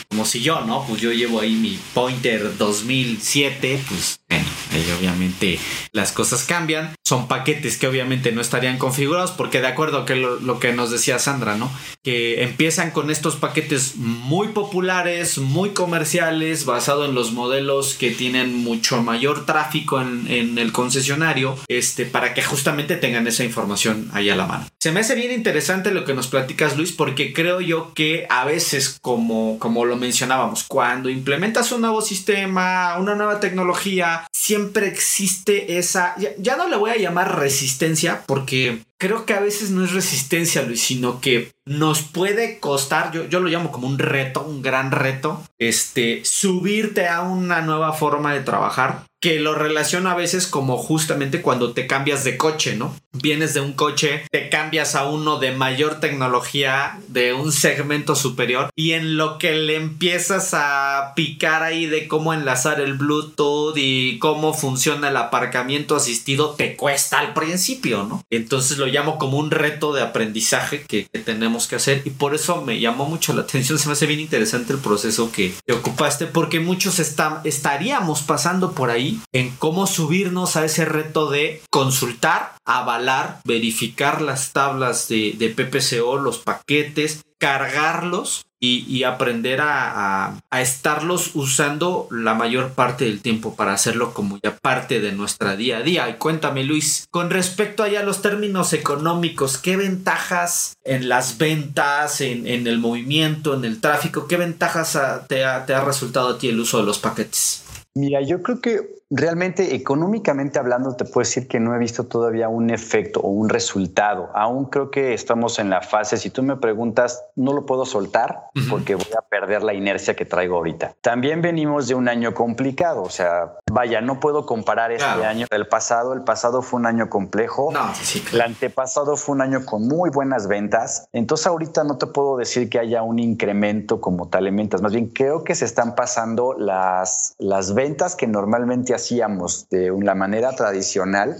como 0.08 0.24
si 0.24 0.42
yo, 0.42 0.60
¿no? 0.62 0.84
Pues 0.86 1.00
yo 1.00 1.12
llevo 1.12 1.40
ahí 1.40 1.54
mi 1.54 1.78
Pointer 1.94 2.56
2007, 2.56 3.84
pues 3.88 4.20
bueno, 4.28 4.44
ahí 4.72 4.92
obviamente 4.98 5.58
las 5.92 6.12
cosas 6.12 6.44
cambian. 6.44 6.94
Son 7.04 7.28
paquetes 7.28 7.76
que 7.76 7.86
obviamente 7.86 8.32
no 8.32 8.40
estarían 8.40 8.78
configurados 8.78 9.30
porque 9.30 9.60
de 9.60 9.68
acuerdo 9.68 10.04
a 10.06 10.14
lo, 10.14 10.58
que 10.58 10.72
nos 10.72 10.90
decía 10.90 11.18
Sandra, 11.18 11.56
¿no? 11.56 11.70
Que 12.02 12.42
empiezan 12.42 12.90
con 12.90 13.10
estos 13.10 13.36
paquetes 13.36 13.96
muy 13.96 14.48
populares, 14.48 15.38
muy 15.38 15.70
comerciales, 15.70 16.64
basado 16.64 17.04
en 17.04 17.14
los 17.14 17.32
modelos 17.32 17.94
que 17.94 18.10
tienen 18.10 18.56
mucho 18.56 19.02
mayor 19.02 19.46
tráfico 19.46 20.00
en, 20.00 20.26
en, 20.28 20.58
el 20.58 20.72
concesionario, 20.72 21.56
este, 21.68 22.04
para 22.04 22.34
que 22.34 22.42
justamente 22.42 22.96
tengan 22.96 23.26
esa 23.26 23.44
información 23.44 24.10
ahí 24.12 24.30
a 24.30 24.36
la 24.36 24.46
mano. 24.46 24.66
Se 24.80 24.90
me 24.90 25.00
hace 25.00 25.14
bien 25.14 25.32
interesante 25.32 25.92
lo 25.92 26.04
que 26.04 26.14
nos 26.14 26.26
platicas, 26.26 26.76
Luis, 26.76 26.92
porque 26.92 27.32
creo 27.32 27.60
yo 27.60 27.92
que 27.94 28.26
a 28.28 28.44
veces, 28.44 28.98
como, 29.00 29.58
como 29.58 29.84
lo 29.84 29.96
mencionábamos, 29.96 30.64
cuando 30.64 31.08
implementas 31.08 31.70
un 31.72 31.82
nuevo 31.82 32.02
sistema, 32.02 32.96
una 32.98 33.14
nueva 33.14 33.40
tecnología, 33.40 34.15
siempre 34.32 34.86
existe 34.88 35.78
esa, 35.78 36.14
ya, 36.38 36.56
no 36.56 36.68
le 36.68 36.76
voy 36.76 36.90
a 36.90 36.96
llamar 36.96 37.38
resistencia, 37.38 38.22
porque 38.26 38.82
creo 38.98 39.26
que 39.26 39.34
a 39.34 39.40
veces 39.40 39.70
no 39.70 39.84
es 39.84 39.92
resistencia, 39.92 40.62
Luis, 40.62 40.80
sino 40.82 41.20
que 41.20 41.52
nos 41.64 42.02
puede 42.02 42.58
costar, 42.60 43.12
yo, 43.12 43.24
yo 43.28 43.40
lo 43.40 43.48
llamo 43.48 43.72
como 43.72 43.88
un 43.88 43.98
reto, 43.98 44.42
un 44.42 44.62
gran 44.62 44.90
reto, 44.90 45.42
este, 45.58 46.24
subirte 46.24 47.08
a 47.08 47.22
una 47.22 47.60
nueva 47.62 47.92
forma 47.92 48.32
de 48.32 48.40
trabajar 48.40 49.04
que 49.26 49.40
lo 49.40 49.56
relaciono 49.56 50.08
a 50.08 50.14
veces 50.14 50.46
como 50.46 50.78
justamente 50.78 51.42
cuando 51.42 51.72
te 51.72 51.88
cambias 51.88 52.22
de 52.22 52.36
coche, 52.36 52.76
¿no? 52.76 52.94
Vienes 53.12 53.54
de 53.54 53.60
un 53.60 53.72
coche, 53.72 54.22
te 54.30 54.48
cambias 54.50 54.94
a 54.94 55.08
uno 55.08 55.40
de 55.40 55.50
mayor 55.50 55.98
tecnología, 55.98 57.00
de 57.08 57.32
un 57.32 57.50
segmento 57.50 58.14
superior, 58.14 58.70
y 58.76 58.92
en 58.92 59.16
lo 59.16 59.38
que 59.38 59.56
le 59.56 59.74
empiezas 59.74 60.54
a 60.54 61.12
picar 61.16 61.64
ahí 61.64 61.86
de 61.86 62.06
cómo 62.06 62.34
enlazar 62.34 62.80
el 62.80 62.94
Bluetooth 62.94 63.76
y 63.76 64.20
cómo 64.20 64.54
funciona 64.54 65.08
el 65.08 65.16
aparcamiento 65.16 65.96
asistido, 65.96 66.50
te 66.50 66.76
cuesta 66.76 67.18
al 67.18 67.34
principio, 67.34 68.04
¿no? 68.04 68.22
Entonces 68.30 68.78
lo 68.78 68.86
llamo 68.86 69.18
como 69.18 69.38
un 69.38 69.50
reto 69.50 69.92
de 69.92 70.02
aprendizaje 70.02 70.84
que, 70.86 71.08
tenemos 71.24 71.66
que 71.66 71.74
hacer 71.74 72.02
y 72.04 72.10
por 72.10 72.36
eso 72.36 72.62
me 72.62 72.78
llamó 72.78 73.06
mucho 73.06 73.32
la 73.32 73.42
atención, 73.42 73.80
se 73.80 73.88
me 73.88 73.94
hace 73.94 74.06
bien 74.06 74.20
interesante 74.20 74.72
el 74.72 74.78
proceso 74.78 75.32
que, 75.32 75.52
te 75.64 75.72
ocupaste, 75.72 76.26
porque 76.26 76.60
muchos 76.60 77.00
estaríamos 77.00 78.22
pasando 78.22 78.70
por 78.70 78.90
ahí 78.90 79.15
en 79.32 79.50
cómo 79.56 79.86
subirnos 79.86 80.56
a 80.56 80.64
ese 80.64 80.84
reto 80.84 81.30
de 81.30 81.62
consultar, 81.70 82.54
avalar, 82.64 83.40
verificar 83.44 84.22
las 84.22 84.52
tablas 84.52 85.08
de, 85.08 85.34
de 85.38 85.50
PPCO, 85.50 86.16
los 86.18 86.38
paquetes, 86.38 87.22
cargarlos 87.38 88.46
y, 88.58 89.04
aprender 89.04 89.60
a, 89.62 90.40
estarlos 90.50 91.32
usando 91.34 92.08
la 92.10 92.34
mayor 92.34 92.72
parte 92.72 93.04
del 93.04 93.20
tiempo 93.20 93.54
para 93.54 93.74
hacerlo 93.74 94.14
como 94.14 94.40
ya 94.42 94.56
parte 94.56 95.00
de 95.00 95.12
nuestra 95.12 95.56
día 95.56 95.78
a 95.78 95.82
día. 95.82 96.08
Y 96.08 96.14
cuéntame 96.14 96.64
Luis, 96.64 97.06
con 97.10 97.30
respecto 97.30 97.82
a 97.82 97.88
los 97.88 98.22
términos 98.22 98.72
económicos, 98.72 99.58
¿qué 99.58 99.76
ventajas 99.76 100.74
en 100.84 101.08
las 101.08 101.38
ventas, 101.38 102.20
en, 102.20 102.46
el 102.66 102.78
movimiento, 102.78 103.54
en 103.54 103.64
el 103.64 103.80
tráfico, 103.80 104.26
qué 104.26 104.36
ventajas 104.36 104.98
te, 105.28 105.44
ha, 105.44 105.66
te 105.66 105.74
ha 105.74 105.84
resultado 105.84 106.30
a 106.30 106.38
ti 106.38 106.48
el 106.48 106.58
uso 106.58 106.78
de 106.78 106.84
los 106.84 106.98
paquetes? 106.98 107.62
Mira, 107.94 108.20
yo 108.22 108.42
creo 108.42 108.60
que 108.60 108.95
realmente 109.10 109.74
económicamente 109.74 110.58
hablando 110.58 110.96
te 110.96 111.04
puedo 111.04 111.20
decir 111.20 111.46
que 111.46 111.60
no 111.60 111.74
he 111.74 111.78
visto 111.78 112.04
todavía 112.04 112.48
un 112.48 112.70
efecto 112.70 113.20
o 113.20 113.28
un 113.28 113.48
resultado. 113.48 114.30
Aún 114.34 114.66
creo 114.66 114.90
que 114.90 115.14
estamos 115.14 115.58
en 115.58 115.70
la 115.70 115.80
fase, 115.80 116.16
si 116.16 116.30
tú 116.30 116.42
me 116.42 116.56
preguntas, 116.56 117.24
no 117.36 117.52
lo 117.52 117.66
puedo 117.66 117.84
soltar 117.84 118.46
porque 118.68 118.94
voy 118.94 119.06
a 119.16 119.22
perder 119.22 119.62
la 119.62 119.74
inercia 119.74 120.14
que 120.16 120.24
traigo 120.24 120.56
ahorita. 120.56 120.94
También 121.00 121.40
venimos 121.42 121.88
de 121.88 121.94
un 121.94 122.08
año 122.08 122.34
complicado, 122.34 123.02
o 123.02 123.10
sea, 123.10 123.54
vaya, 123.70 124.00
no 124.00 124.18
puedo 124.18 124.46
comparar 124.46 124.90
este 124.90 125.24
año 125.24 125.46
del 125.50 125.68
pasado. 125.68 126.12
El 126.12 126.22
pasado 126.22 126.62
fue 126.62 126.80
un 126.80 126.86
año 126.86 127.08
complejo. 127.08 127.70
No, 127.72 127.94
sí, 127.94 128.24
El 128.32 128.40
antepasado 128.40 129.16
fue 129.16 129.34
un 129.34 129.42
año 129.42 129.64
con 129.64 129.86
muy 129.86 130.10
buenas 130.10 130.48
ventas. 130.48 131.08
Entonces 131.12 131.46
ahorita 131.46 131.84
no 131.84 131.98
te 131.98 132.06
puedo 132.06 132.36
decir 132.36 132.68
que 132.68 132.78
haya 132.78 133.02
un 133.02 133.18
incremento 133.18 134.00
como 134.00 134.28
tal 134.28 134.46
en 134.46 134.56
ventas. 134.56 134.82
Más 134.82 134.92
bien 134.92 135.08
creo 135.08 135.44
que 135.44 135.54
se 135.54 135.64
están 135.64 135.94
pasando 135.94 136.54
las, 136.58 137.34
las 137.38 137.74
ventas 137.74 138.16
que 138.16 138.26
normalmente 138.26 138.95
hacíamos 138.96 139.68
de 139.70 139.90
una 139.90 140.14
manera 140.14 140.52
tradicional, 140.52 141.36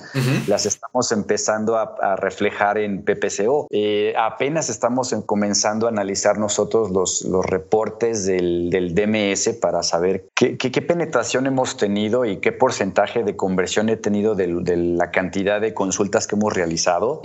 las 0.46 0.66
estamos 0.66 1.12
empezando 1.12 1.76
a, 1.76 2.16
reflejar 2.16 2.78
en 2.78 3.04
PPCO. 3.04 3.66
Eh, 3.70 4.14
apenas 4.16 4.68
estamos 4.68 5.14
comenzando 5.26 5.86
a 5.86 5.90
analizar 5.90 6.38
nosotros 6.38 6.90
los, 6.90 7.22
los 7.22 7.44
reportes 7.44 8.26
del, 8.26 8.70
del 8.70 8.94
DMS 8.94 9.56
para 9.60 9.82
saber 9.82 10.28
qué, 10.34 10.56
qué, 10.56 10.82
penetración 10.82 11.46
hemos 11.46 11.76
tenido 11.76 12.24
y 12.24 12.38
qué 12.38 12.52
porcentaje 12.52 13.22
de 13.24 13.36
conversión 13.36 13.88
he 13.88 13.96
tenido 13.96 14.34
de, 14.34 14.46
de 14.62 14.76
la 14.76 15.10
cantidad 15.10 15.60
de 15.60 15.74
consultas 15.74 16.26
que 16.26 16.36
hemos 16.36 16.54
realizado. 16.54 17.22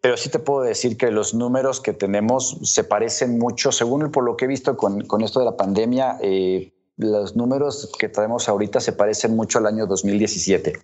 Pero 0.00 0.16
sí 0.16 0.28
te 0.28 0.38
puedo 0.38 0.62
decir 0.62 0.96
que 0.96 1.10
los 1.10 1.34
números 1.34 1.80
que 1.80 1.92
tenemos 1.92 2.58
se 2.62 2.84
parecen 2.84 3.38
mucho, 3.38 3.72
según 3.72 4.10
por 4.10 4.24
lo 4.24 4.36
que 4.36 4.46
he 4.46 4.48
visto 4.48 4.76
con, 4.76 5.02
con 5.02 5.22
esto 5.22 5.40
de 5.40 5.46
la 5.46 5.56
pandemia, 5.56 6.18
eh, 6.20 6.72
los 6.96 7.36
números 7.36 7.90
que 7.98 8.08
traemos 8.08 8.48
ahorita 8.48 8.80
se 8.80 8.92
parecen 8.92 9.36
mucho 9.36 9.58
al 9.58 9.66
año 9.66 9.86
2017. 9.86 10.78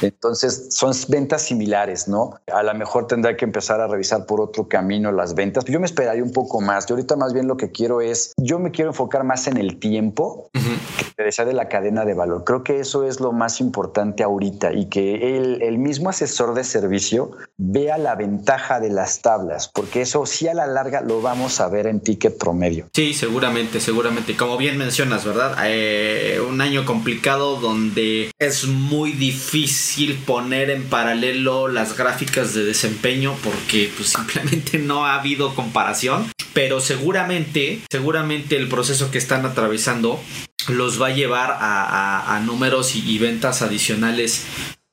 Entonces 0.00 0.68
son 0.70 0.92
ventas 1.08 1.42
similares, 1.42 2.08
¿no? 2.08 2.40
A 2.52 2.62
lo 2.62 2.74
mejor 2.74 3.06
tendrá 3.06 3.36
que 3.36 3.44
empezar 3.44 3.80
a 3.80 3.86
revisar 3.86 4.24
por 4.26 4.40
otro 4.40 4.66
camino 4.66 5.12
las 5.12 5.34
ventas. 5.34 5.64
Yo 5.66 5.78
me 5.78 5.86
esperaría 5.86 6.22
un 6.22 6.32
poco 6.32 6.60
más. 6.60 6.86
Yo 6.86 6.94
ahorita 6.94 7.16
más 7.16 7.34
bien 7.34 7.46
lo 7.46 7.56
que 7.56 7.70
quiero 7.70 8.00
es, 8.00 8.32
yo 8.38 8.58
me 8.58 8.70
quiero 8.70 8.90
enfocar 8.90 9.24
más 9.24 9.46
en 9.46 9.58
el 9.58 9.78
tiempo 9.78 10.50
que 10.52 11.04
te 11.16 11.22
decía 11.22 11.44
de 11.44 11.52
la 11.52 11.68
cadena 11.68 12.04
de 12.04 12.14
valor. 12.14 12.44
Creo 12.44 12.64
que 12.64 12.80
eso 12.80 13.04
es 13.04 13.20
lo 13.20 13.32
más 13.32 13.60
importante 13.60 14.22
ahorita 14.22 14.72
y 14.72 14.86
que 14.86 15.36
el, 15.36 15.62
el 15.62 15.78
mismo 15.78 16.08
asesor 16.08 16.54
de 16.54 16.64
servicio 16.64 17.32
vea 17.58 17.98
la 17.98 18.14
ventaja 18.14 18.80
de 18.80 18.88
las 18.88 19.20
tablas, 19.20 19.68
porque 19.68 20.00
eso 20.02 20.24
sí 20.24 20.48
a 20.48 20.54
la 20.54 20.66
larga 20.66 21.02
lo 21.02 21.20
vamos 21.20 21.60
a 21.60 21.68
ver 21.68 21.86
en 21.86 22.00
ticket 22.00 22.38
promedio. 22.38 22.88
Sí, 22.94 23.12
seguramente, 23.12 23.80
seguramente. 23.80 24.36
Como 24.36 24.56
bien 24.56 24.78
mencionas, 24.78 25.24
¿verdad? 25.24 25.41
Eh, 25.64 26.40
un 26.46 26.60
año 26.60 26.84
complicado 26.84 27.60
donde 27.60 28.30
es 28.38 28.66
muy 28.66 29.12
difícil 29.12 30.16
poner 30.16 30.70
en 30.70 30.84
paralelo 30.84 31.68
las 31.68 31.96
gráficas 31.96 32.54
de 32.54 32.64
desempeño 32.64 33.36
porque 33.42 33.90
pues 33.96 34.10
simplemente 34.10 34.78
no 34.78 35.06
ha 35.06 35.18
habido 35.18 35.54
comparación. 35.54 36.30
Pero 36.52 36.80
seguramente, 36.80 37.80
seguramente 37.90 38.56
el 38.56 38.68
proceso 38.68 39.10
que 39.10 39.18
están 39.18 39.46
atravesando 39.46 40.20
los 40.68 41.00
va 41.00 41.08
a 41.08 41.14
llevar 41.14 41.56
a, 41.60 42.40
números 42.44 42.94
y, 42.94 43.10
y 43.10 43.18
ventas 43.18 43.62
adicionales 43.62 44.44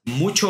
mucho, 0.06 0.50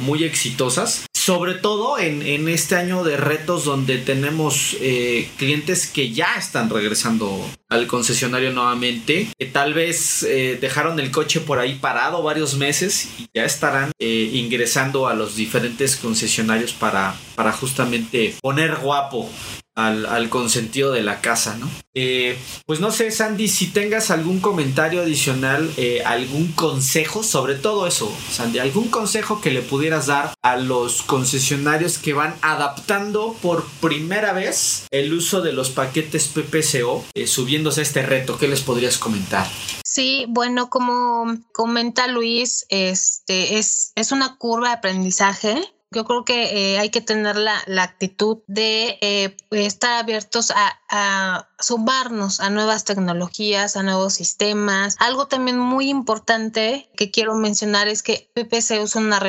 muy 0.00 0.24
exitosas 0.24 1.06
sobre 1.24 1.54
todo 1.54 2.00
en, 2.00 2.48
este 2.48 2.74
año 2.74 3.04
de 3.04 3.16
retos 3.16 3.64
donde 3.64 3.98
tenemos 3.98 4.76
eh, 4.80 5.30
clientes 5.36 5.86
que 5.86 6.10
ya 6.10 6.34
están 6.34 6.68
regresando 6.68 7.48
al 7.68 7.86
concesionario 7.86 8.52
nuevamente, 8.52 9.28
que 9.38 9.46
tal 9.46 9.72
vez 9.72 10.24
eh, 10.24 10.58
dejaron 10.60 10.98
el 10.98 11.12
coche 11.12 11.40
por 11.40 11.60
ahí 11.60 11.76
parado 11.76 12.24
varios 12.24 12.56
meses 12.56 13.08
y 13.20 13.28
ya 13.32 13.44
estarán 13.44 13.92
eh, 14.00 14.30
ingresando 14.32 15.06
a 15.06 15.14
los 15.14 15.36
diferentes 15.36 15.94
concesionarios 15.94 16.72
para, 16.72 17.14
para 17.36 17.52
justamente 17.52 18.34
poner 18.42 18.74
guapo 18.76 19.30
al, 19.74 20.28
consentido 20.28 20.92
de 20.92 21.02
la 21.02 21.20
casa, 21.20 21.56
¿no? 21.56 21.68
Eh, 21.94 22.38
pues 22.66 22.80
no 22.80 22.90
sé, 22.90 23.10
Sandy, 23.10 23.48
si 23.48 23.66
tengas 23.68 24.10
algún 24.10 24.40
comentario 24.40 25.02
adicional, 25.02 25.70
eh, 25.76 26.02
algún 26.04 26.52
consejo, 26.52 27.22
sobre 27.22 27.54
todo 27.54 27.86
eso, 27.86 28.14
Sandy, 28.30 28.58
algún 28.58 28.88
consejo 28.88 29.40
que 29.40 29.50
le 29.50 29.62
pudieras 29.62 30.06
dar 30.06 30.34
a 30.42 30.56
los 30.56 31.02
concesionarios 31.02 31.98
que 31.98 32.12
van 32.12 32.34
adaptando 32.42 33.36
por 33.42 33.66
primera 33.80 34.32
vez 34.32 34.86
el 34.90 35.12
uso 35.12 35.40
de 35.42 35.52
los 35.52 35.70
paquetes 35.70 36.28
PPCO, 36.28 37.04
eh, 37.14 37.26
subiéndose 37.26 37.80
a 37.80 37.84
este 37.84 38.02
reto, 38.02 38.38
¿qué 38.38 38.48
les 38.48 38.60
podrías 38.60 38.98
comentar? 38.98 39.46
Sí, 39.84 40.24
bueno, 40.28 40.70
como 40.70 41.38
comenta 41.52 42.06
Luis, 42.06 42.64
este 42.70 43.58
es, 43.58 43.92
es 43.94 44.12
una 44.12 44.36
curva 44.36 44.68
de 44.68 44.74
aprendizaje 44.74 45.62
yo 45.92 46.04
creo 46.04 46.24
que 46.24 46.74
eh, 46.74 46.78
hay 46.78 46.90
que 46.90 47.00
tener 47.00 47.36
la, 47.36 47.62
actitud 47.82 48.38
de 48.46 48.98
eh, 49.00 49.36
estar 49.50 49.98
abiertos 49.98 50.50
a, 50.50 50.80
a, 50.90 51.48
sumarnos 51.62 52.40
a 52.40 52.50
nuevas 52.50 52.84
tecnologías, 52.84 53.76
a 53.76 53.82
nuevos 53.82 54.14
sistemas. 54.14 54.96
Algo 54.98 55.28
también 55.28 55.58
muy 55.58 55.88
importante 55.88 56.90
que 56.96 57.10
quiero 57.10 57.34
mencionar 57.34 57.88
es 57.88 58.02
que 58.02 58.30
PPC 58.34 58.82
es 58.82 58.96
una, 58.96 59.20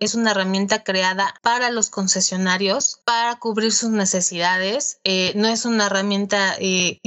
es 0.00 0.14
una 0.14 0.30
herramienta 0.30 0.84
creada 0.84 1.34
para 1.42 1.70
los 1.70 1.90
concesionarios, 1.90 3.00
para 3.04 3.36
cubrir 3.38 3.72
sus 3.72 3.90
necesidades. 3.90 5.00
Eh, 5.04 5.32
no 5.34 5.48
es 5.48 5.64
una 5.64 5.86
herramienta 5.86 6.56
que, 6.58 7.00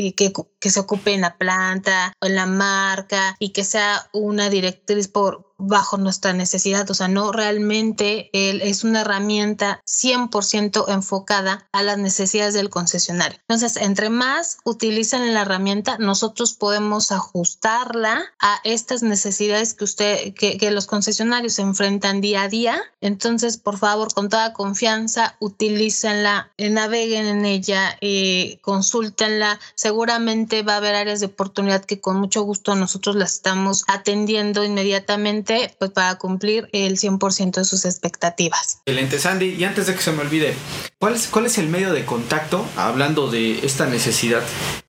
que 0.59 0.69
se 0.69 0.79
ocupe 0.79 1.13
en 1.13 1.21
la 1.21 1.37
planta 1.37 2.13
o 2.21 2.25
en 2.25 2.35
la 2.35 2.45
marca 2.45 3.35
y 3.39 3.49
que 3.49 3.63
sea 3.63 4.09
una 4.13 4.49
directriz 4.49 5.07
por 5.07 5.51
bajo 5.61 5.97
nuestra 5.97 6.33
necesidad, 6.33 6.89
o 6.89 6.93
sea, 6.93 7.07
no 7.07 7.31
realmente 7.31 8.29
él 8.33 8.61
es 8.61 8.83
una 8.83 9.01
herramienta 9.01 9.81
100% 9.85 10.85
enfocada 10.87 11.69
a 11.71 11.83
las 11.83 11.99
necesidades 11.99 12.55
del 12.55 12.69
concesionario. 12.69 13.37
Entonces, 13.47 13.77
entre 13.77 14.09
más 14.09 14.57
utilicen 14.71 15.33
la 15.33 15.41
herramienta, 15.41 15.97
nosotros 15.97 16.53
podemos 16.53 17.11
ajustarla 17.11 18.23
a 18.39 18.59
estas 18.63 19.03
necesidades 19.03 19.73
que 19.73 19.83
usted, 19.83 20.33
que, 20.33 20.71
los 20.71 20.85
concesionarios 20.85 21.59
enfrentan 21.59 22.21
día 22.21 22.43
a 22.43 22.47
día. 22.47 22.81
Entonces, 23.01 23.57
por 23.57 23.77
favor, 23.77 24.13
con 24.13 24.29
toda 24.29 24.53
confianza, 24.53 25.35
utilícenla, 25.39 26.49
naveguen 26.57 27.25
en 27.25 27.45
ella, 27.45 27.97
eh, 28.01 28.59
consúltenla. 28.61 29.59
Seguramente 29.75 30.63
va 30.63 30.75
a 30.75 30.77
haber 30.77 30.95
áreas 30.95 31.19
de 31.19 31.25
oportunidad 31.25 31.83
que 31.83 31.99
con 31.99 32.17
mucho 32.17 32.43
gusto 32.43 32.75
nosotros 32.75 33.15
las 33.15 33.33
estamos 33.33 33.83
atendiendo 33.87 34.63
inmediatamente 34.63 35.75
pues 35.77 35.91
para 35.91 36.15
cumplir 36.17 36.69
el 36.71 36.97
100% 36.97 37.59
de 37.59 37.65
sus 37.65 37.85
expectativas. 37.85 38.79
Excelente, 38.85 39.19
Sandy. 39.19 39.55
Y 39.55 39.63
antes 39.65 39.87
de 39.87 39.95
que 39.95 40.01
se 40.01 40.11
me 40.11 40.21
olvide, 40.21 40.55
¿cuál 40.99 41.15
es, 41.15 41.27
¿cuál 41.27 41.45
es 41.45 41.57
el 41.57 41.67
medio 41.67 41.91
de 41.93 42.05
contacto? 42.05 42.65
Hablando 42.77 43.29
de 43.29 43.65
esta 43.65 43.85
necesidad 43.87 44.41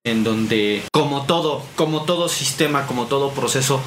en 0.04 0.24
donde, 0.24 0.82
como 0.92 1.26
todo, 1.26 1.62
como 1.76 2.02
todo 2.02 2.28
sistema, 2.28 2.86
como 2.86 3.06
todo 3.06 3.30
proceso, 3.30 3.80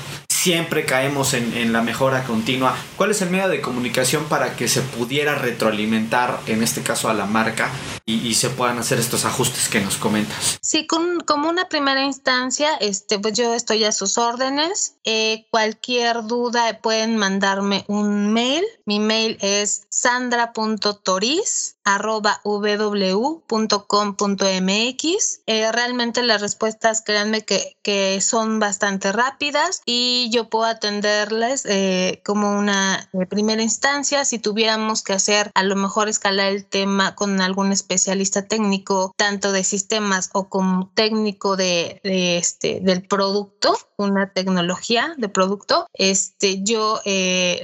siempre 0.45 0.85
caemos 0.85 1.33
en, 1.33 1.73
la 1.73 1.81
mejora 1.81 2.23
continua. 2.23 2.77
¿Cuál 2.97 3.09
es 3.09 3.21
el 3.23 3.31
medio 3.31 3.49
de 3.49 3.61
comunicación 3.61 4.25
para 4.25 4.55
que 4.55 4.67
se 4.67 4.81
pudiera 4.81 5.33
retroalimentar, 5.33 6.39
en 6.45 6.61
este 6.61 6.83
caso 6.83 7.09
a 7.09 7.15
la 7.15 7.25
marca, 7.25 7.71
y, 8.05 8.35
se 8.35 8.51
puedan 8.51 8.77
hacer 8.77 8.99
estos 8.99 9.25
ajustes 9.25 9.69
que 9.69 9.81
nos 9.81 9.95
comentas? 9.95 10.59
Sí, 10.61 10.85
con, 10.85 11.21
como 11.21 11.49
una 11.49 11.67
primera 11.67 12.03
instancia, 12.03 12.75
este, 12.79 13.17
pues 13.17 13.33
yo 13.33 13.55
estoy 13.55 13.85
a 13.85 13.91
sus 13.91 14.19
órdenes. 14.19 14.97
Eh, 15.03 15.47
cualquier 15.49 16.27
duda 16.27 16.79
pueden 16.79 17.17
mandarme 17.17 17.83
un 17.87 18.31
mail. 18.31 18.63
Mi 18.85 18.99
mail 18.99 19.37
es 19.41 19.87
sandra.toris 19.89 21.75
arroba 21.85 22.41
www.com.mx. 22.43 23.47
Eh, 25.45 25.71
realmente 25.71 26.23
las 26.23 26.41
respuestas, 26.41 27.01
créanme 27.01 27.45
que, 27.45 27.77
que, 27.83 28.19
son 28.21 28.59
bastante 28.59 29.11
rápidas 29.11 29.81
y 29.85 30.29
yo 30.31 30.49
puedo 30.49 30.65
atenderles 30.65 31.65
eh, 31.65 32.21
como 32.25 32.57
una 32.57 33.09
eh, 33.13 33.25
primera 33.27 33.61
instancia. 33.61 34.25
Si 34.25 34.39
tuviéramos 34.39 35.03
que 35.03 35.13
hacer 35.13 35.51
a 35.53 35.63
lo 35.63 35.75
mejor 35.75 36.09
escalar 36.09 36.51
el 36.51 36.65
tema 36.65 37.15
con 37.15 37.39
algún 37.41 37.71
especialista 37.71 38.47
técnico, 38.47 39.13
tanto 39.15 39.51
de 39.51 39.63
sistemas 39.63 40.29
o 40.33 40.49
como 40.49 40.91
técnico 40.95 41.55
de, 41.55 42.01
de 42.03 42.37
este, 42.37 42.79
del 42.81 43.07
producto, 43.07 43.77
una 43.97 44.31
tecnología 44.31 45.13
de 45.17 45.29
producto, 45.29 45.87
este, 45.93 46.61
yo 46.63 47.01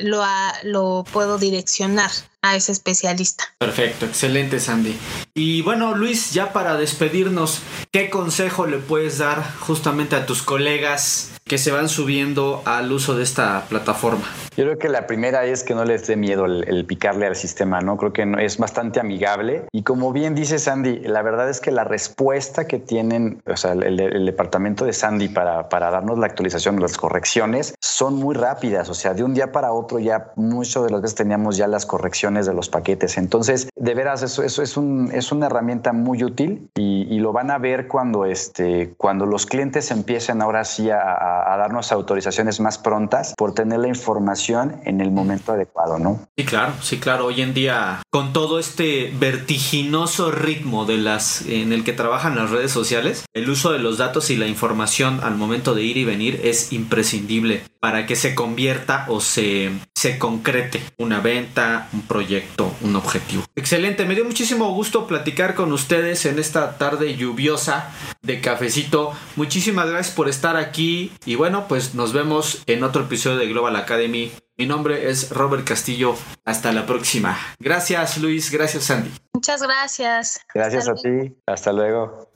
lo, 0.02 0.24
lo 0.64 1.04
puedo 1.12 1.38
direccionar 1.38 2.12
a 2.42 2.56
ese 2.56 2.72
especialista. 2.72 3.44
Perfecto, 3.58 4.06
excelente 4.06 4.60
Sandy. 4.60 4.98
Y 5.34 5.62
bueno, 5.62 5.96
Luis, 5.96 6.32
ya 6.32 6.54
para 6.54 6.76
despedirnos, 6.76 7.62
¿qué 7.92 8.10
consejo 8.10 8.66
le 8.66 8.78
puedes 8.78 9.20
dar 9.20 9.44
justamente 9.60 10.16
a 10.16 10.26
tus 10.26 10.42
colegas 10.42 11.32
que 11.46 11.58
se 11.58 11.72
van 11.72 11.90
subiendo 11.90 12.64
al 12.66 12.92
uso 12.92 13.16
de 13.16 13.24
esta 13.24 13.66
plataforma? 13.70 14.26
Yo 14.58 14.66
creo 14.66 14.80
que 14.80 14.90
la 14.90 15.08
primera 15.08 15.46
es 15.46 15.64
que 15.64 15.76
no 15.76 15.86
les 15.86 16.08
dé 16.08 16.16
miedo 16.16 16.46
el, 16.46 16.86
picarle 16.86 17.26
al 17.26 17.36
sistema, 17.36 17.80
¿no? 17.80 17.98
Creo 17.98 18.12
que 18.12 18.30
es 18.40 18.58
bastante 18.58 19.00
amigable. 19.00 19.66
Y 19.72 19.84
como 19.84 20.12
bien 20.12 20.36
dice 20.36 20.60
Sandy, 20.60 21.00
la 21.00 21.22
verdad 21.22 21.50
es 21.50 21.62
que 21.62 21.72
la 21.72 21.84
respuesta 21.84 22.68
que 22.68 22.80
tienen, 22.80 23.42
o 23.46 23.56
sea, 23.56 23.74
el, 23.74 24.26
departamento 24.26 24.86
de 24.86 24.94
Sandy 24.94 25.30
para, 25.30 25.70
para 25.70 25.92
darnos 25.92 26.18
la 26.18 26.26
actualización, 26.26 26.80
las 26.80 26.98
correcciones, 26.98 27.76
son 27.80 28.16
muy 28.16 28.36
rápidas. 28.36 28.90
O 28.90 28.94
sea, 28.94 29.14
de 29.14 29.24
un 29.24 29.34
día 29.34 29.52
para 29.52 29.72
otro 29.72 30.00
ya 30.00 30.32
muchas 30.36 30.84
de 30.84 30.90
las 30.90 31.02
veces 31.02 31.16
teníamos 31.16 31.56
ya 31.58 31.68
las 31.68 31.86
correcciones 31.86 32.31
de 32.34 32.54
los 32.54 32.70
paquetes. 32.70 33.18
Entonces, 33.18 33.70
de 33.76 33.94
veras, 33.94 34.24
eso, 34.24 34.44
es, 34.44 34.78
un, 34.78 35.12
es 35.14 35.32
una 35.32 35.48
herramienta 35.48 35.94
muy 35.94 36.24
útil 36.24 36.70
y, 36.76 37.08
y, 37.14 37.20
lo 37.20 37.34
van 37.34 37.52
a 37.52 37.58
ver 37.58 37.88
cuando, 37.88 38.26
este, 38.26 38.94
cuando 38.98 39.26
los 39.26 39.46
clientes 39.46 39.92
empiecen 39.92 40.42
ahora 40.42 40.64
sí 40.64 40.90
a, 40.90 41.54
a 41.54 41.58
darnos 41.58 41.92
autorizaciones 41.92 42.60
más 42.60 42.78
prontas 42.78 43.34
por 43.38 43.54
tener 43.54 43.80
la 43.80 43.88
información 43.88 44.82
en 44.86 45.02
el 45.02 45.12
momento 45.12 45.52
adecuado, 45.52 46.00
¿no? 46.00 46.20
Sí, 46.38 46.46
claro, 46.46 46.74
sí, 46.82 47.00
claro. 47.00 47.26
Hoy 47.26 47.42
en 47.42 47.54
día, 47.54 48.02
con 48.10 48.34
todo 48.34 48.60
este 48.60 49.12
vertiginoso 49.20 50.32
ritmo 50.32 50.86
de 50.86 50.98
las 50.98 51.42
en 51.48 51.74
el 51.74 51.84
que 51.84 51.94
trabajan 51.94 52.36
las 52.36 52.50
redes 52.50 52.72
sociales, 52.72 53.26
el 53.34 53.50
uso 53.50 53.72
de 53.72 53.80
los 53.80 53.98
datos 53.98 54.30
y 54.30 54.38
la 54.38 54.48
información 54.48 55.20
al 55.24 55.36
momento 55.36 55.76
de 55.76 55.84
ir 55.84 55.98
y 55.98 56.06
venir 56.06 56.42
es 56.44 56.72
imprescindible 56.72 57.64
para 57.82 58.06
que 58.06 58.16
se 58.16 58.36
convierta 58.36 59.06
o 59.10 59.20
se, 59.20 59.72
se 59.96 60.20
concrete 60.20 60.82
una 60.98 61.20
venta, 61.20 61.90
un 61.94 62.04
proyecto, 62.04 62.74
un 62.82 62.96
objetivo. 62.96 63.44
Excelente, 63.56 64.06
me 64.06 64.14
dio 64.14 64.24
muchísimo 64.24 64.72
gusto 64.74 65.08
platicar 65.08 65.56
con 65.56 65.74
ustedes 65.74 66.26
en 66.26 66.38
esta 66.38 66.78
tarde 66.78 67.16
lluviosa 67.16 67.92
de 68.22 68.40
cafecito. 68.40 69.14
Muchísimas 69.36 69.90
gracias 69.90 70.16
por 70.16 70.30
estar 70.30 70.56
aquí 70.58 71.12
y 71.26 71.36
bueno, 71.36 71.68
pues 71.68 71.96
nos 71.96 72.14
vemos 72.14 72.62
en 72.68 72.84
otro 72.84 73.04
episodio 73.04 73.38
de 73.38 73.48
Global 73.48 73.76
Academy. 73.76 74.32
Mi 74.58 74.68
nombre 74.68 75.10
es 75.10 75.32
Robert 75.32 75.68
Castillo. 75.68 76.16
Hasta 76.46 76.72
la 76.72 76.86
próxima. 76.86 77.36
Gracias 77.60 78.20
Luis, 78.20 78.52
gracias 78.52 78.84
Sandy. 78.84 79.10
Muchas 79.34 79.64
gracias. 79.64 80.40
Gracias 80.54 80.88
a 80.88 80.94
ti. 80.94 81.36
Hasta 81.48 81.74
luego. 81.74 82.31